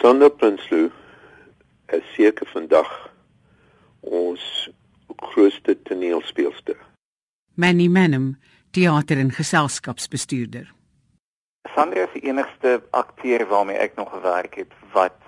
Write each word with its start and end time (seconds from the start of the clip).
Sandra 0.00 0.28
Prinsloo 0.28 0.90
is 1.90 2.04
seker 2.14 2.46
vandag 2.52 2.90
ons 4.00 4.42
grootste 5.32 5.74
toneelspeelster. 5.88 6.76
Manny 7.54 7.88
Manham, 7.90 8.36
teater 8.70 9.18
en 9.18 9.32
geselskapsbestuurder. 9.34 10.68
Sandra 11.74 12.04
is 12.06 12.14
die 12.14 12.28
enigste 12.30 12.76
akteur 12.94 13.42
waarmee 13.50 13.80
ek 13.82 13.98
nog 13.98 14.12
gewerk 14.14 14.54
het 14.60 14.76
wat 14.94 15.18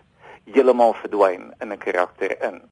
heeltemal 0.46 0.94
verdwyn 1.02 1.50
in 1.58 1.72
'n 1.74 1.82
karakter 1.82 2.36
in. 2.38 2.62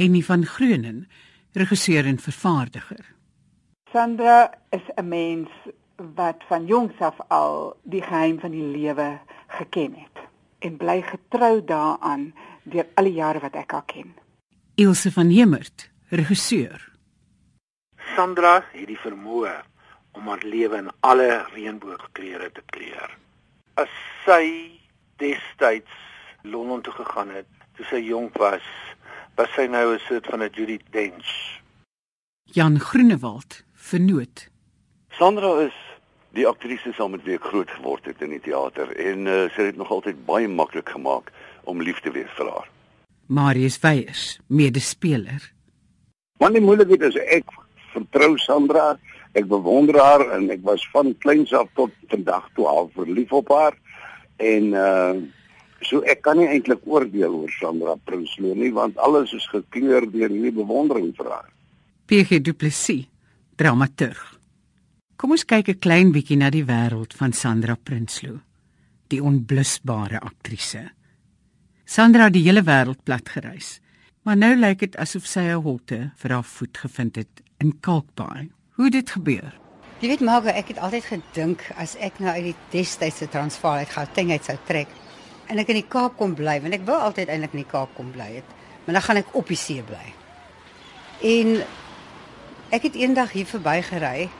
Henny 0.00 0.22
van 0.22 0.46
Greunen, 0.46 1.08
regisseur 1.52 2.06
en 2.06 2.18
vervaardiger. 2.18 3.04
Sandra 3.92 4.54
is 4.70 4.86
'n 4.96 5.08
mens 5.08 5.50
wat 6.14 6.40
van 6.48 6.66
jongs 6.66 6.98
af 6.98 7.20
al 7.28 7.76
die 7.82 8.02
geheim 8.02 8.40
van 8.40 8.50
die 8.50 8.64
lewe 8.64 9.18
geken 9.46 9.94
het 9.94 10.17
en 10.58 10.76
bly 10.76 11.02
getrou 11.02 11.64
daaraan 11.64 12.32
deur 12.62 12.86
al 12.94 13.04
die 13.04 13.18
jare 13.18 13.40
wat 13.40 13.54
ek 13.54 13.72
haar 13.72 13.86
ken. 13.86 14.14
Ilse 14.74 15.12
van 15.12 15.30
Hemert, 15.30 15.90
regisseur. 16.08 16.92
Sandra 18.14 18.58
het 18.72 18.86
die 18.86 18.98
vermoë 18.98 19.54
om 20.18 20.28
haar 20.28 20.42
lewe 20.42 20.82
in 20.82 20.90
alle 21.00 21.44
reënboogkleure 21.54 22.50
te 22.52 22.62
kleur. 22.74 23.10
As 23.74 23.92
sy 24.24 24.44
destyds 25.22 26.06
Londen 26.42 26.82
toe 26.82 26.92
gegaan 26.94 27.32
het 27.34 27.48
toe 27.76 27.86
sy 27.90 27.98
jonk 28.06 28.36
was, 28.38 28.64
was 29.36 29.50
sy 29.54 29.66
nou 29.66 29.94
'n 29.94 30.00
soort 30.06 30.26
van 30.26 30.42
'n 30.42 30.50
Judy 30.54 30.78
Dench. 30.90 31.60
Jan 32.44 32.80
Groenewald, 32.80 33.64
vernoot. 33.74 34.48
Sandra 35.10 35.60
is 35.60 35.87
die 36.36 36.46
aktrise 36.46 36.92
saam 36.96 37.14
met 37.16 37.24
wie 37.26 37.36
ek 37.38 37.46
groot 37.50 37.70
geword 37.78 38.08
het 38.08 38.20
in 38.24 38.34
die 38.34 38.42
teater 38.44 38.90
en 38.96 39.26
uh, 39.26 39.46
sy 39.54 39.70
het 39.70 39.78
nog 39.80 39.92
altyd 39.94 40.20
baie 40.28 40.48
maklik 40.48 40.90
gemaak 40.92 41.32
om 41.68 41.82
lief 41.84 42.00
te 42.04 42.12
wees 42.12 42.30
vir 42.36 42.50
haar. 42.52 42.68
Marius 43.28 43.78
Weyers, 43.82 44.38
medespeler. 44.48 45.42
Want 46.40 46.56
die 46.56 46.64
moeilikheid 46.64 47.08
is 47.10 47.18
ek 47.28 47.48
vertrou 47.92 48.36
Sandra, 48.40 48.94
ek 49.36 49.48
bewonder 49.48 49.98
haar 50.00 50.24
en 50.36 50.48
ek 50.52 50.62
was 50.66 50.84
van 50.92 51.12
kleins 51.24 51.52
af 51.56 51.68
tot 51.76 51.92
vandag 52.12 52.46
toe 52.56 52.68
al 52.68 52.88
verlief 52.94 53.32
op 53.32 53.52
haar 53.54 53.76
en 54.38 54.72
uh 54.76 55.18
so 55.86 56.02
ek 56.10 56.24
kan 56.26 56.34
nie 56.40 56.48
eintlik 56.50 56.82
oordeel 56.90 57.36
oor 57.38 57.52
Sandra 57.54 57.94
Prinsloo 58.08 58.56
nie 58.58 58.72
want 58.74 58.98
alles 58.98 59.30
is 59.36 59.46
gekleur 59.46 60.08
deur 60.10 60.32
hierdie 60.32 60.56
bewondering 60.56 61.12
vir 61.14 61.30
haar. 61.30 61.46
PG 62.10 62.40
Du 62.42 62.52
Plessis, 62.52 63.06
dramaturg. 63.54 64.37
Kom 65.18 65.32
ons 65.34 65.42
kyk 65.42 65.68
'n 65.68 65.82
klein 65.82 66.12
bietjie 66.14 66.36
na 66.38 66.48
die 66.48 66.62
wêreld 66.62 67.10
van 67.18 67.32
Sandra 67.32 67.74
Prinsloo, 67.74 68.38
die 69.10 69.18
onblusbare 69.18 70.20
aktrise. 70.20 70.92
Sandra 71.84 72.28
het 72.28 72.34
die 72.34 72.44
hele 72.44 72.62
wêreld 72.62 73.02
plat 73.02 73.28
gereis, 73.28 73.80
maar 74.22 74.36
nou 74.36 74.54
lyk 74.54 74.78
dit 74.78 74.96
asof 74.96 75.26
sy 75.26 75.40
'n 75.40 75.62
holte 75.62 76.12
vir 76.14 76.30
haar 76.30 76.44
voet 76.44 76.78
gevind 76.78 77.16
het 77.16 77.42
in 77.58 77.80
Kalkbaai. 77.80 78.50
Hoe 78.76 78.90
dit 78.90 79.10
gebeur? 79.10 79.58
Jy 80.00 80.08
weet 80.08 80.20
maar 80.20 80.46
ek 80.46 80.68
het 80.68 80.78
altyd 80.78 81.04
gedink 81.04 81.66
as 81.74 81.96
ek 81.96 82.20
nou 82.20 82.30
uit 82.30 82.44
die 82.44 82.56
destydse 82.70 83.28
Transvaal 83.28 83.78
uit 83.78 83.90
Gauteng 83.90 84.30
uit 84.30 84.44
sou 84.44 84.58
trek 84.66 84.88
en 85.48 85.58
ek 85.58 85.68
in 85.68 85.82
die 85.82 85.88
Kaap 85.88 86.16
kom 86.16 86.34
bly, 86.34 86.60
want 86.60 86.74
ek 86.74 86.86
wou 86.86 87.00
altyd 87.00 87.28
eintlik 87.28 87.52
in 87.54 87.64
die 87.64 87.70
Kaap 87.70 87.94
kom 87.96 88.12
bly 88.12 88.34
het, 88.34 88.44
maar 88.84 88.94
dan 88.94 89.02
gaan 89.02 89.16
ek 89.16 89.34
op 89.34 89.48
die 89.48 89.56
see 89.56 89.82
bly. 89.82 90.14
En 91.22 91.64
ek 92.70 92.82
het 92.82 92.94
eendag 92.94 93.32
hier 93.32 93.46
verbygery 93.46 94.30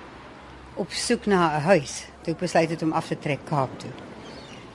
op 0.78 0.92
soek 0.92 1.26
na 1.26 1.58
'n 1.58 1.62
huis. 1.62 2.04
Toe 2.22 2.34
besluit 2.34 2.70
het 2.70 2.82
om 2.82 2.92
af 2.92 3.06
te 3.06 3.18
trek 3.18 3.44
Kaap 3.44 3.78
toe. 3.78 3.90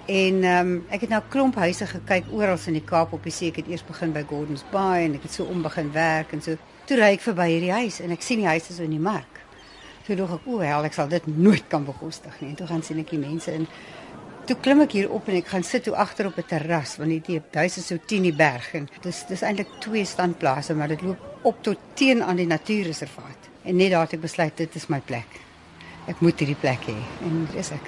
En 0.06 0.44
ehm 0.44 0.68
um, 0.68 0.86
ek 0.90 1.02
het 1.02 1.10
na 1.10 1.18
'n 1.18 1.30
klomp 1.30 1.56
huise 1.56 1.86
gekyk 1.86 2.24
oral 2.32 2.58
in 2.66 2.74
die 2.74 2.84
Kaap 2.84 3.14
op 3.14 3.24
die 3.24 3.32
see. 3.32 3.50
Ek 3.50 3.56
het 3.56 3.68
eers 3.68 3.86
begin 3.86 4.12
by 4.12 4.24
Gordons 4.28 4.64
Bay 4.72 5.04
en 5.04 5.14
ek 5.14 5.22
het 5.22 5.32
so 5.32 5.44
om 5.44 5.62
begin 5.62 5.92
werk 5.92 6.32
en 6.32 6.42
so. 6.42 6.56
Toe 6.86 6.98
ry 6.98 7.14
ek 7.14 7.22
verby 7.22 7.48
hierdie 7.48 7.72
huis 7.72 8.00
en 8.00 8.12
ek 8.12 8.22
sien 8.22 8.40
die 8.40 8.48
huis 8.48 8.70
is 8.70 8.80
in 8.80 8.90
die 8.90 9.00
mark. 9.00 9.40
Toe 10.06 10.16
dink 10.16 10.30
ek, 10.30 10.48
o, 10.48 10.60
hel, 10.60 10.84
ek 10.84 10.94
sal 10.94 11.08
dit 11.08 11.28
nooit 11.38 11.64
kan 11.68 11.86
bekostig 11.86 12.42
nie. 12.42 12.50
En 12.50 12.56
toe 12.56 12.68
gaan 12.68 12.84
sien 12.84 13.00
ek 13.00 13.10
die 13.10 13.20
mense 13.20 13.54
in 13.54 13.68
Toe 14.44 14.58
klim 14.60 14.82
ek 14.84 14.92
hier 14.92 15.12
op 15.16 15.30
en 15.32 15.38
ek 15.40 15.48
gaan 15.48 15.64
sit 15.64 15.86
toe 15.88 15.94
agter 15.96 16.28
op 16.28 16.38
'n 16.38 16.44
terras 16.44 16.98
want 16.98 17.26
die 17.28 17.42
huis 17.54 17.78
is 17.78 17.88
so 17.88 17.98
teen 18.06 18.24
die 18.24 18.36
berg 18.36 18.74
en 18.74 18.90
dis 19.02 19.24
dis 19.30 19.42
eintlik 19.42 19.70
twee 19.80 20.06
standplase 20.06 20.76
maar 20.76 20.88
dit 20.88 21.02
loop 21.02 21.40
op 21.44 21.64
tot 21.64 21.78
teen 21.94 22.24
aan 22.24 22.36
die 22.36 22.48
natuurreservaat. 22.48 23.50
En 23.64 23.76
net 23.76 23.92
daar 23.92 24.02
het 24.02 24.14
ek 24.14 24.22
besluit 24.22 24.58
dit 24.58 24.76
is 24.76 24.88
my 24.88 25.00
plek. 25.00 25.40
Ek 26.08 26.20
moet 26.20 26.40
hierdie 26.40 26.60
plek 26.60 26.88
hê 26.90 26.96
en 27.24 27.46
dis 27.54 27.72
ek. 27.72 27.86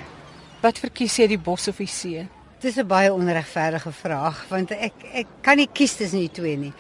Wat 0.62 0.78
verkies 0.80 1.18
jy 1.20 1.28
die 1.34 1.42
bos 1.42 1.68
of 1.68 1.82
die 1.84 1.90
see? 1.92 2.28
Dis 2.62 2.78
'n 2.78 2.88
baie 2.88 3.12
onregverdige 3.14 3.92
vraag 3.92 4.46
want 4.50 4.72
ek 4.72 4.94
ek 5.14 5.28
kan 5.42 5.58
nie 5.58 5.68
kies 5.68 5.98
tussen 5.98 6.20
die 6.20 6.32
twee 6.32 6.58
nie. 6.58 6.74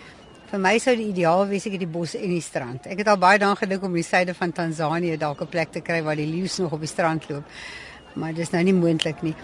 Vir 0.51 0.59
my 0.59 0.77
sou 0.79 0.95
die 0.95 1.09
ideaal 1.09 1.47
wees 1.47 1.65
ek 1.65 1.73
het 1.73 1.83
die 1.83 1.95
bos 1.97 2.15
en 2.15 2.29
die 2.29 2.41
strand. 2.41 2.87
Ek 2.87 2.97
het 2.97 3.07
al 3.07 3.17
baie 3.17 3.39
daaraan 3.39 3.57
gedink 3.57 3.83
om 3.83 3.93
die 3.93 4.03
suide 4.03 4.33
van 4.33 4.51
Tansanië 4.51 5.17
dalk 5.17 5.41
'n 5.41 5.47
plek 5.47 5.71
te 5.71 5.81
kry 5.81 6.01
waar 6.03 6.15
die 6.15 6.31
leeu's 6.31 6.57
nog 6.57 6.71
op 6.71 6.79
die 6.79 6.87
strand 6.87 7.29
loop. 7.29 7.43
Maar 8.15 8.33
dis 8.33 8.51
nou 8.51 8.63
nie 8.63 8.73
moontlik 8.73 9.21
nie. 9.21 9.35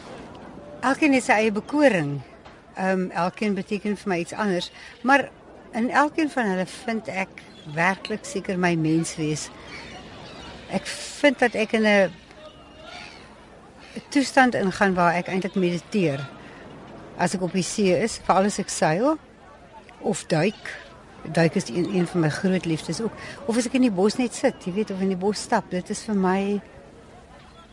Elkeen 0.81 1.13
het 1.13 1.24
sy 1.24 1.31
eie 1.34 1.51
bekoring. 1.51 2.22
Ehm 2.78 3.00
um, 3.00 3.12
elkeen 3.12 3.53
beteken 3.53 3.97
vir 3.97 4.09
my 4.09 4.18
iets 4.19 4.34
anders, 4.34 4.72
maar 5.03 5.30
in 5.74 5.90
elkeen 5.90 6.30
van 6.30 6.46
hulle 6.46 6.66
vind 6.66 7.07
ek 7.07 7.30
werklik 7.75 8.25
seker 8.25 8.57
my 8.57 8.75
menswees. 8.75 9.50
Ek 10.72 10.88
vind 10.88 11.40
dat 11.40 11.56
ek 11.56 11.74
in 11.78 11.86
'n 11.88 12.12
toestand 14.09 14.56
ingaan 14.56 14.94
waar 14.94 15.14
ek 15.14 15.28
eintlik 15.28 15.56
mediteer. 15.56 16.20
As 17.18 17.34
ek 17.36 17.42
op 17.42 17.52
die 17.52 17.64
see 17.64 17.92
is, 18.04 18.20
veral 18.24 18.48
as 18.50 18.59
ek 18.59 18.70
seil 18.70 19.18
of 20.00 20.26
duik. 20.26 20.80
Duik 21.31 21.56
is 21.56 21.70
een, 21.70 21.96
een 21.96 22.08
van 22.08 22.22
my 22.22 22.30
groot 22.30 22.66
liefdes 22.66 23.02
ook. 23.02 23.12
Of 23.46 23.58
as 23.58 23.66
ek 23.66 23.74
in 23.74 23.81
die 23.81 23.92
bos 23.92 24.16
net 24.18 24.34
sit, 24.34 24.56
jy 24.66 24.74
weet, 24.74 24.92
of 24.92 25.02
in 25.02 25.12
die 25.14 25.20
bos 25.20 25.42
stap, 25.42 25.70
dit 25.70 25.90
is 25.90 26.02
vir 26.08 26.16
my 26.16 26.62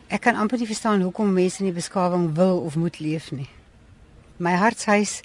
ek 0.09 0.21
kan 0.25 0.37
amper 0.41 0.59
nie 0.59 0.67
verstaan 0.69 1.03
hoekom 1.05 1.33
mense 1.33 1.61
in 1.61 1.69
die 1.69 1.77
beskawing 1.77 2.35
wil 2.37 2.63
of 2.65 2.77
moet 2.77 2.99
leef 3.01 3.31
nie. 3.31 3.49
My 4.39 4.55
hartshuis 4.57 5.23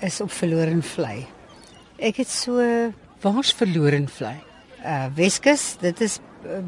is 0.00 0.20
op 0.20 0.30
verloren 0.30 0.82
vlei. 0.82 1.26
Ek 1.98 2.16
het 2.16 2.28
so 2.28 2.62
Waar's 3.20 3.52
verloren 3.52 4.08
vlei? 4.08 4.36
uh 4.84 5.06
Weskus, 5.14 5.76
dit 5.80 6.00
is 6.00 6.20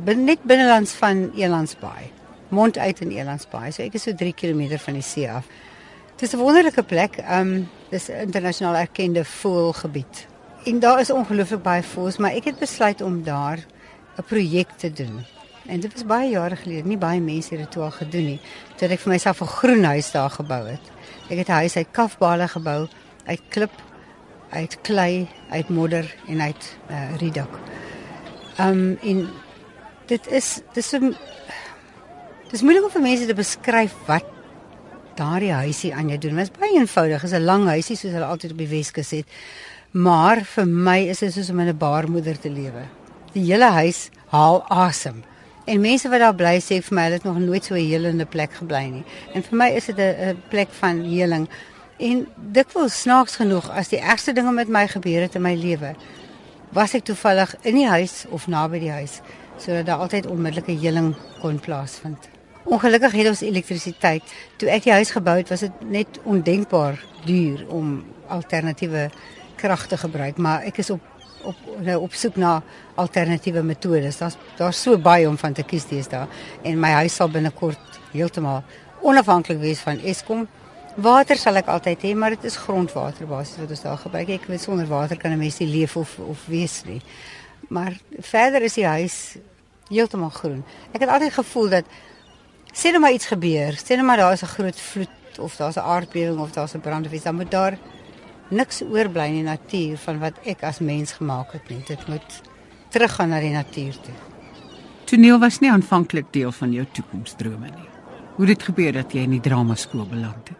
net 0.05 0.43
binnelands 0.43 0.93
van 0.93 1.31
Elandsbaai. 1.37 2.11
Mond 2.49 2.79
uit 2.79 3.01
in 3.01 3.11
Elandsbaai. 3.11 3.73
So 3.73 3.83
ek 3.83 3.95
is 3.95 4.03
so 4.03 4.15
3 4.15 4.35
km 4.35 4.79
van 4.79 4.95
die 4.95 5.03
see 5.03 5.31
af. 5.31 5.47
Dit 6.17 6.29
is 6.29 6.35
'n 6.35 6.43
wonderlike 6.43 6.83
plek. 6.83 7.19
Um 7.31 7.69
dis 7.91 8.09
'n 8.09 8.21
internasionaal 8.27 8.77
erkende 8.77 9.25
voëlgebied. 9.25 10.27
En 10.65 10.79
daar 10.79 11.01
is 11.01 11.11
ongelooflik 11.11 11.63
baie 11.63 11.83
voëls, 11.83 12.17
maar 12.17 12.33
ek 12.33 12.45
het 12.45 12.59
besluit 12.59 13.01
om 13.01 13.23
daar 13.23 13.59
'n 14.17 14.23
projek 14.27 14.69
te 14.77 14.93
doen. 14.93 15.25
En 15.67 15.81
dit 15.81 15.93
was 15.93 16.05
baie 16.05 16.31
jare 16.31 16.57
gelede, 16.57 16.89
nie 16.89 16.99
baie 16.99 17.21
mense 17.21 17.55
het 17.55 17.73
dit 17.73 17.83
al 17.83 17.91
gedoen 17.91 18.25
nie. 18.25 18.41
Toe 18.77 18.89
ek 18.89 19.01
vir 19.01 19.13
myself 19.13 19.41
'n 19.41 19.47
groen 19.47 19.85
huis 19.85 20.11
daar 20.11 20.31
gebou 20.31 20.67
het. 20.67 20.91
Ek 21.29 21.39
het 21.39 21.49
'n 21.49 21.53
huis 21.63 21.77
uit 21.77 21.91
kafbale 21.91 22.49
gebou, 22.49 22.89
uit 23.25 23.41
klip, 23.49 23.73
uit 24.51 24.79
klei, 24.83 25.29
uit 25.51 25.69
modder 25.69 26.15
en 26.29 26.41
uit 26.41 26.77
uh, 26.91 27.17
riedak. 27.17 27.59
Um 28.59 28.99
en 29.03 29.29
dit 30.11 30.27
is 30.35 30.61
dis 30.75 30.93
'n 30.95 31.15
dis 32.51 32.63
moeilik 32.63 32.85
om 32.85 32.91
vir 32.91 33.03
mense 33.03 33.27
te 33.27 33.35
beskryf 33.35 33.95
wat 34.07 34.27
daardie 35.15 35.53
huisie 35.53 35.95
aan 35.95 36.09
jou 36.09 36.19
doen. 36.19 36.37
Dit 36.37 36.51
is 36.51 36.59
baie 36.59 36.79
eenvoudig. 36.79 37.23
Dit 37.23 37.31
is 37.31 37.39
'n 37.39 37.45
lang 37.45 37.65
huisie 37.67 37.97
soos 37.97 38.13
hulle 38.13 38.25
altyd 38.25 38.53
op 38.53 38.59
die 38.59 38.69
Weskus 38.69 39.11
het. 39.11 39.27
Maar 39.91 40.45
vir 40.45 40.67
my 40.67 40.99
is 41.09 41.19
dit 41.19 41.33
soos 41.33 41.51
om 41.51 41.61
in 41.61 41.69
'n 41.69 41.77
baarmoeder 41.77 42.39
te 42.39 42.51
lewe. 42.51 42.83
Die 43.33 43.45
hele 43.45 43.71
huis 43.71 44.11
haal 44.27 44.65
asem. 44.69 45.23
En 45.67 45.81
mense 45.81 46.09
wat 46.09 46.19
daar 46.19 46.35
bly 46.35 46.59
sê 46.59 46.83
vir 46.83 46.95
my 46.95 47.03
hulle 47.03 47.15
het 47.15 47.25
nog 47.25 47.39
nooit 47.39 47.65
so 47.65 47.75
'n 47.75 47.89
helende 47.91 48.27
plek 48.27 48.53
gebly 48.53 48.85
nie. 48.91 49.05
En 49.35 49.43
vir 49.43 49.57
my 49.57 49.69
is 49.69 49.87
dit 49.87 49.99
'n 49.99 50.43
plek 50.49 50.69
van 50.71 51.05
heling. 51.05 51.49
En 51.99 52.27
dikwels 52.53 53.01
snaaks 53.01 53.37
genoeg 53.37 53.71
as 53.71 53.89
die 53.89 54.01
ergste 54.01 54.33
dinge 54.33 54.53
met 54.53 54.69
my 54.69 54.89
gebeur 54.89 55.21
het 55.21 55.35
in 55.35 55.43
my 55.43 55.55
lewe, 55.55 55.95
was 56.73 56.95
ek 56.95 57.05
toevallig 57.05 57.55
in 57.63 57.75
die 57.75 57.89
huis 57.89 58.25
of 58.31 58.47
naby 58.47 58.79
die 58.79 58.91
huis 58.91 59.21
sodat 59.63 59.87
daar 59.87 59.99
altyd 60.05 60.27
onmiddellike 60.27 60.79
heling 60.81 61.15
kon 61.41 61.61
plaasvind. 61.61 62.29
Ongelukkig 62.65 63.13
het 63.13 63.29
ons 63.29 63.41
elektrisiteit. 63.41 64.23
Toe 64.57 64.69
ek 64.71 64.85
die 64.85 64.93
huis 64.93 65.11
gebou 65.11 65.37
het, 65.39 65.49
was 65.49 65.65
dit 65.65 65.81
net 65.81 66.21
ondenkbaar 66.25 67.01
duur 67.25 67.65
om 67.69 68.05
alternatiewe 68.29 69.09
krag 69.57 69.87
te 69.87 69.97
gebruik, 69.97 70.39
maar 70.39 70.63
ek 70.69 70.79
is 70.85 70.91
op 70.91 71.07
op 71.45 71.57
nou 71.81 71.97
op 72.05 72.13
soek 72.13 72.37
na 72.37 72.63
alternatiewe 73.01 73.63
metodes. 73.65 74.19
Daar's 74.21 74.37
daar's 74.57 74.83
so 74.83 74.99
baie 74.99 75.29
om 75.29 75.39
van 75.39 75.53
te 75.57 75.63
kies 75.65 75.87
deesdae 75.89 76.27
en 76.63 76.81
my 76.81 76.91
huis 77.01 77.15
sal 77.17 77.31
binnekort 77.33 78.01
heeltemal 78.13 78.63
onafhanklik 79.01 79.61
wees 79.63 79.81
van 79.81 80.01
Eskom. 80.05 80.47
Water 81.01 81.39
sal 81.39 81.57
ek 81.57 81.71
altyd 81.73 82.03
hê, 82.05 82.15
maar 82.15 82.35
dit 82.35 82.45
is 82.45 82.59
grondwater 82.61 83.29
basies 83.31 83.61
wat 83.63 83.71
ons 83.71 83.85
daar 83.87 84.01
gebruik. 84.03 84.35
Ek 84.37 84.49
weet 84.51 84.67
sonder 84.67 84.89
water 84.91 85.17
kan 85.17 85.33
'n 85.33 85.39
mens 85.39 85.59
nie 85.59 85.69
leef 85.69 85.97
of 85.97 86.19
of 86.19 86.47
wees 86.47 86.83
nie. 86.85 87.01
Maar 87.69 87.97
verder 88.19 88.63
is 88.63 88.75
die 88.75 88.87
huis 88.87 89.37
heeltemal 89.91 90.31
groen. 90.31 90.65
Ek 90.95 91.05
het 91.05 91.11
altyd 91.11 91.33
gevoel 91.33 91.69
dat 91.69 91.85
sê 92.73 92.93
nou 92.95 93.03
maar 93.03 93.13
iets 93.13 93.31
gebeur, 93.31 93.79
sê 93.79 93.99
nou 93.99 94.07
maar 94.07 94.23
daar 94.23 94.33
is 94.33 94.43
'n 94.43 94.55
groot 94.57 94.81
vloed 94.81 95.39
of 95.39 95.57
daar's 95.57 95.77
'n 95.77 95.87
aardbewing 95.95 96.39
of 96.39 96.53
daar's 96.53 96.75
'n 96.75 96.81
brand 96.81 97.07
of 97.07 97.13
iets, 97.13 97.25
dan 97.25 97.35
moet 97.35 97.51
daar 97.51 97.79
niks 98.49 98.83
oorbly 98.83 99.27
in 99.27 99.35
die 99.35 99.43
natuur 99.43 99.99
van 99.99 100.19
wat 100.19 100.35
ek 100.45 100.63
as 100.63 100.79
mens 100.79 101.13
gemaak 101.13 101.53
het 101.53 101.69
nie. 101.69 101.83
Dit 101.87 102.09
moet 102.09 102.41
teruggaan 102.89 103.29
na 103.29 103.41
die 103.41 103.55
natuur 103.55 103.93
toe. 103.93 104.15
Toneel 105.05 105.39
was 105.39 105.59
nie 105.59 105.71
aanvanklik 105.71 106.33
deel 106.35 106.53
van 106.53 106.73
jou 106.73 106.87
toekomsdrome 106.93 107.71
nie. 107.71 107.89
Hoe 108.35 108.47
het 108.47 108.59
dit 108.59 108.63
gebeur 108.63 108.93
dat 108.93 109.13
jy 109.13 109.25
in 109.27 109.31
die 109.31 109.41
dramaskool 109.41 110.07
beland 110.07 110.49
het? 110.49 110.60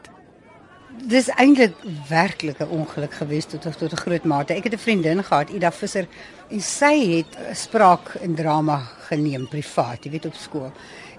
Dis 1.11 1.27
eintlik 1.43 1.75
werklik 2.09 2.59
'n 2.63 2.71
ongeluk 2.71 3.15
gewees 3.15 3.45
tot 3.45 3.63
tot 3.63 3.93
'n 3.93 3.97
groot 3.97 4.25
mate. 4.25 4.55
Ek 4.55 4.65
het 4.65 4.73
'n 4.73 4.79
vriendin 4.79 5.25
gehad, 5.25 5.51
Ida 5.51 5.73
Visser, 5.73 6.07
en 6.49 6.61
sy 6.61 7.17
het 7.17 7.39
spraak 7.53 8.15
in 8.21 8.35
drama 8.35 8.79
geneem 9.09 9.49
privaat, 9.49 10.05
jy 10.05 10.11
weet 10.11 10.27
op 10.27 10.35
skool. 10.35 10.73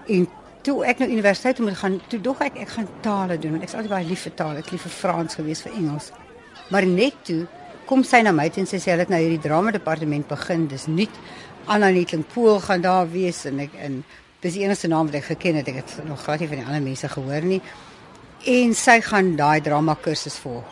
En 0.06 0.28
toe 0.62 0.84
ek 0.84 0.98
nou 0.98 1.10
universiteit 1.10 1.58
moet 1.58 1.76
gaan, 1.76 2.00
toe 2.08 2.20
dog 2.20 2.40
ek 2.40 2.56
ek 2.56 2.68
gaan 2.68 2.88
tale 3.00 3.38
doen 3.38 3.50
want 3.50 3.62
ek 3.62 3.68
is 3.68 3.74
altyd 3.74 3.90
baie 3.90 4.06
lief 4.06 4.22
vir 4.22 4.34
tale. 4.34 4.58
Ek 4.58 4.70
lief 4.70 4.82
vir 4.82 4.90
Frans 4.90 5.34
gewees 5.34 5.62
vir 5.62 5.72
Engels. 5.72 6.10
Maar 6.68 6.86
net 6.86 7.14
toe 7.22 7.46
kom 7.86 8.02
sy 8.02 8.22
na 8.22 8.32
my 8.32 8.48
toe 8.48 8.60
en 8.60 8.66
sê 8.66 8.80
sy 8.80 8.90
het 8.90 9.08
nou 9.08 9.20
hierdie 9.20 9.48
drama 9.48 9.70
departement 9.70 10.28
begin. 10.28 10.66
Dis 10.66 10.86
nuut. 10.86 11.14
Anna 11.66 11.90
Netling 11.90 12.24
Pool 12.32 12.60
gaan 12.60 12.80
daar 12.80 13.10
wees 13.10 13.44
en 13.44 13.58
ek 13.58 13.70
en 13.78 14.04
dis 14.40 14.52
die 14.54 14.62
enigste 14.62 14.88
naam 14.88 15.06
wat 15.06 15.14
ek 15.14 15.24
geken 15.24 15.54
het. 15.54 15.68
Ek 15.68 15.74
het 15.74 15.98
nog 16.04 16.22
glad 16.22 16.40
nie 16.40 16.48
van 16.48 16.56
die 16.56 16.66
ander 16.66 16.82
mense 16.82 17.08
gehoor 17.08 17.42
nie 17.42 17.60
en 18.46 18.74
sy 18.74 19.00
gaan 19.00 19.36
daai 19.36 19.60
drama 19.62 19.94
kursus 19.94 20.38
volg. 20.42 20.66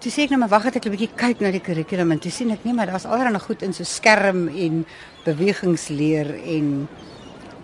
Toe 0.00 0.12
sê 0.12 0.24
ek 0.24 0.32
nou 0.32 0.40
maar 0.40 0.52
wag 0.52 0.64
het 0.68 0.76
ek 0.76 0.86
'n 0.86 0.94
bietjie 0.96 1.16
kyk 1.16 1.40
na 1.40 1.50
die 1.50 1.60
kurrikulum 1.60 2.12
en 2.12 2.18
toe 2.18 2.30
sien 2.30 2.50
ek 2.50 2.64
nee 2.64 2.74
maar 2.74 2.86
daar's 2.86 3.04
allerlei 3.04 3.40
goed 3.40 3.62
in 3.62 3.72
so 3.72 3.84
skerm 3.84 4.48
en 4.48 4.86
bewegingsleer 5.24 6.34
en 6.44 6.88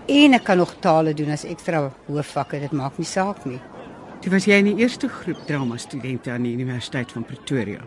en 0.09 0.35
ek 0.35 0.45
kan 0.45 0.59
nog 0.59 0.75
tale 0.81 1.15
doen 1.15 1.31
as 1.31 1.45
ekstra 1.45 1.91
hoofvakke 2.07 2.61
dit 2.61 2.73
maak 2.73 2.99
nie 2.99 3.07
saak 3.07 3.45
nie. 3.45 3.61
Toe 4.21 4.31
was 4.33 4.45
jy 4.45 4.59
in 4.59 4.65
die 4.65 4.83
eerste 4.83 5.09
groep 5.09 5.47
drama 5.47 5.77
studente 5.77 6.31
aan 6.31 6.43
die 6.43 6.53
Universiteit 6.53 7.13
van 7.13 7.25
Pretoria. 7.25 7.81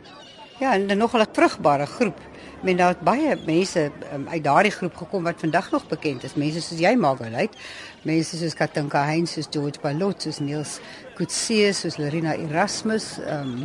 Ja, 0.60 0.74
en 0.74 0.88
dan 0.88 0.98
nog 0.98 1.16
'n 1.16 1.26
vrugbare 1.34 1.86
groep. 1.86 2.20
Men 2.62 2.78
daar 2.78 2.96
het 2.96 3.04
baie 3.08 3.38
mense 3.46 3.92
um, 4.14 4.26
uit 4.28 4.44
daardie 4.44 4.72
groep 4.72 4.96
gekom 4.96 5.24
wat 5.24 5.40
vandag 5.40 5.72
nog 5.72 5.88
bekend 5.88 6.24
is. 6.24 6.36
Mense 6.36 6.62
soos 6.62 6.80
jy 6.80 6.96
Margaret, 7.00 7.56
mense 8.04 8.38
soos 8.38 8.54
Katinka 8.54 9.04
Heinz, 9.08 9.38
soos 9.38 9.48
George 9.52 9.80
Balot, 9.82 10.22
soos 10.22 10.40
Niels 10.40 10.80
Kutsie, 11.16 11.72
soos 11.74 11.98
Larina 11.98 12.36
Erasmus. 12.36 13.18
Um, 13.24 13.64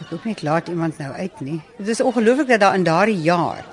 ek 0.00 0.14
hoop 0.14 0.24
net 0.24 0.42
laat 0.42 0.70
iemand 0.72 0.96
nou 0.98 1.12
uit 1.12 1.44
nie. 1.44 1.60
Dit 1.76 1.92
is 1.92 2.00
ongelooflik 2.00 2.48
dat 2.48 2.64
daar 2.64 2.78
in 2.78 2.86
daardie 2.88 3.20
jaar 3.20 3.66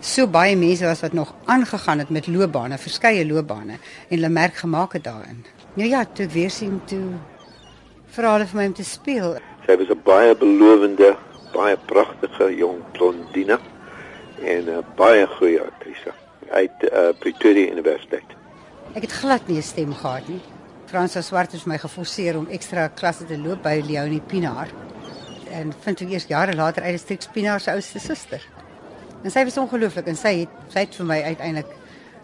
so 0.00 0.26
baie 0.26 0.56
mense 0.56 0.84
was 0.84 1.00
wat 1.00 1.12
nog 1.12 1.34
aangegaan 1.44 1.98
het 1.98 2.10
met 2.10 2.26
loopbane, 2.26 2.78
verskeie 2.78 3.26
loopbane 3.26 3.76
en 4.08 4.14
hulle 4.16 4.28
merk 4.28 4.54
gemaak 4.54 4.92
het 4.96 5.04
daarin. 5.04 5.44
Nou 5.74 5.88
ja, 5.88 6.04
toe 6.04 6.26
weer 6.26 6.50
sien 6.50 6.80
toe 6.84 7.04
vir 8.10 8.28
hulle 8.32 8.46
vir 8.46 8.60
my 8.60 8.66
om 8.66 8.74
te 8.74 8.84
speel. 8.84 9.36
Sy 9.66 9.76
was 9.76 9.88
'n 9.88 10.00
baie 10.04 10.34
belowende 10.36 11.16
baie 11.52 11.76
pragtige 11.86 12.56
jong 12.56 12.80
blondine 12.92 13.58
en 14.44 14.64
'n 14.64 14.84
baie 14.96 15.26
goeie 15.26 15.60
aktrise 15.60 16.12
uit 16.50 16.70
uh, 16.82 17.08
Pretoria 17.18 17.72
Universiteit. 17.72 18.28
Ek 18.94 19.02
het 19.02 19.12
glad 19.12 19.46
nie 19.46 19.56
'n 19.56 19.62
stem 19.62 19.94
gehad 19.94 20.28
nie. 20.28 20.40
Fransa 20.86 21.20
Swart 21.20 21.52
het 21.52 21.66
my 21.66 21.78
geforseer 21.78 22.36
om 22.38 22.46
ekstra 22.50 22.88
klasse 22.88 23.24
te 23.24 23.38
loop 23.38 23.62
by 23.62 23.82
Leonie 23.86 24.20
Pinaar. 24.20 24.68
En 25.50 25.72
vind 25.80 25.96
toe 25.96 26.08
eers 26.08 26.26
jare 26.26 26.54
later 26.54 26.82
uit 26.82 26.94
'n 26.94 26.98
stuk 26.98 27.22
Pinaar 27.32 27.60
se 27.60 27.70
ouste 27.70 27.98
suster. 27.98 28.42
En 29.22 29.30
sy 29.30 29.44
was 29.44 29.58
ongelooflik 29.58 30.06
en 30.06 30.16
sy 30.16 30.34
het 30.38 30.48
sy 30.68 30.78
het 30.78 30.94
vir 30.94 31.06
my 31.06 31.22
uiteindelik 31.22 31.70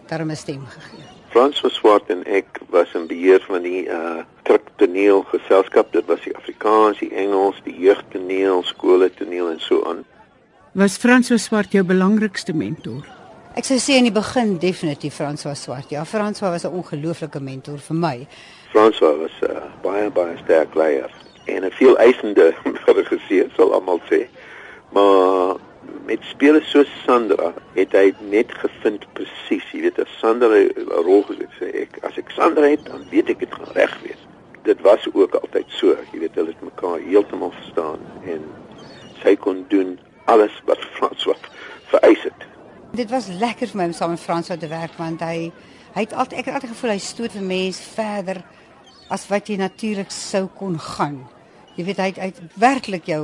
daarom 0.07 0.31
'n 0.31 0.37
stem 0.37 0.67
gegee. 0.67 1.05
Frans 1.29 1.63
swart 1.75 2.11
en 2.11 2.25
ek 2.25 2.61
was 2.71 2.95
in 2.95 3.07
beheer 3.07 3.45
van 3.47 3.63
die 3.63 3.87
uh 3.87 4.23
trektoneel 4.43 5.23
geselskap. 5.23 5.93
Dit 5.93 6.07
was 6.07 6.21
die 6.21 6.37
Afrikaans, 6.37 6.99
die 6.99 7.15
Engels, 7.15 7.61
die 7.65 7.79
jeugtoneel, 7.79 8.63
skole 8.63 9.11
toneel 9.15 9.51
en 9.51 9.61
so 9.61 9.85
aan. 9.85 10.05
Was 10.77 10.99
Frans 11.01 11.31
was 11.31 11.47
swart 11.49 11.73
jou 11.73 11.81
belangrikste 11.89 12.53
mentor? 12.53 13.07
Ek 13.57 13.65
sou 13.65 13.79
sê 13.81 13.95
in 13.97 14.05
die 14.05 14.13
begin 14.13 14.59
definitief 14.61 15.15
Frans 15.17 15.47
was 15.49 15.63
swart. 15.65 15.89
Ja, 15.89 16.03
Frans 16.05 16.43
was 16.45 16.67
'n 16.67 16.77
ongelooflike 16.77 17.41
mentor 17.41 17.79
vir 17.79 17.97
my. 17.97 18.27
Frans 18.73 18.99
was 19.01 19.33
'n 19.41 19.57
uh, 19.57 19.63
baie 19.81 20.11
baie 20.11 20.37
sterk 20.45 20.75
leier 20.75 21.11
en 21.47 21.65
'n 21.65 21.71
veel 21.71 21.97
eisende 21.97 22.53
regisseur 23.01 23.49
sal 23.57 23.73
almal 23.73 24.01
sê. 24.11 24.29
Maar 24.93 25.57
met 26.05 26.21
spelers 26.29 26.71
soos 26.71 26.93
Sandra 27.07 27.55
het 27.75 27.93
hy 27.93 28.13
net 28.21 28.53
gevind 28.53 29.07
presies, 29.15 29.65
jy 29.73 29.81
weet, 29.81 29.99
as 29.99 30.19
Sandra 30.21 30.61
'n 30.61 30.93
rol 31.09 31.23
gespeel 31.23 31.57
sê 31.57 31.73
ek, 31.89 32.05
as 32.05 32.19
ek 32.19 32.31
Sandra 32.31 32.69
het, 32.69 32.85
dan 32.85 33.09
weet 33.11 33.31
ek 33.31 33.39
dit 33.39 33.55
gaan 33.55 33.73
reg 33.73 33.97
wees. 34.03 34.21
Dit 34.63 34.81
was 34.81 35.09
ook 35.15 35.35
altyd 35.35 35.67
so, 35.69 35.97
jy 36.13 36.19
weet, 36.21 36.35
hulle 36.35 36.53
het 36.53 36.61
mekaar 36.61 37.01
heeltemal 37.01 37.53
verstaan 37.65 38.01
en 38.29 38.45
sy 39.23 39.37
kon 39.37 39.65
doen 39.69 39.97
alles 40.27 40.55
wat 40.67 40.83
Frans 40.97 41.25
wat 41.25 41.49
vereis 41.91 42.23
het. 42.27 42.47
Dit 42.97 43.11
was 43.11 43.29
lekker 43.31 43.71
vir 43.71 43.81
my 43.81 43.89
om 43.91 43.97
saam 43.97 44.15
met 44.15 44.23
Frans 44.23 44.51
te 44.51 44.71
werk 44.71 44.95
want 44.99 45.23
hy 45.25 45.51
hy 45.97 46.05
het 46.05 46.13
altyd 46.13 46.39
ek 46.41 46.49
het 46.51 46.55
altyd 46.59 46.73
gevoel 46.75 46.93
hy 46.93 47.01
stoot 47.01 47.33
vir 47.33 47.47
mense 47.47 47.83
verder 47.95 48.43
as 49.13 49.27
wat 49.31 49.49
jy 49.49 49.57
natuurlik 49.61 50.11
sou 50.13 50.47
kon 50.59 50.77
gaan. 50.83 51.23
Jy 51.77 51.85
weet 51.89 52.01
hy 52.03 52.09
het, 52.11 52.19
hy 52.21 52.31
het 52.33 52.59
werklik 52.61 53.07
jou 53.09 53.23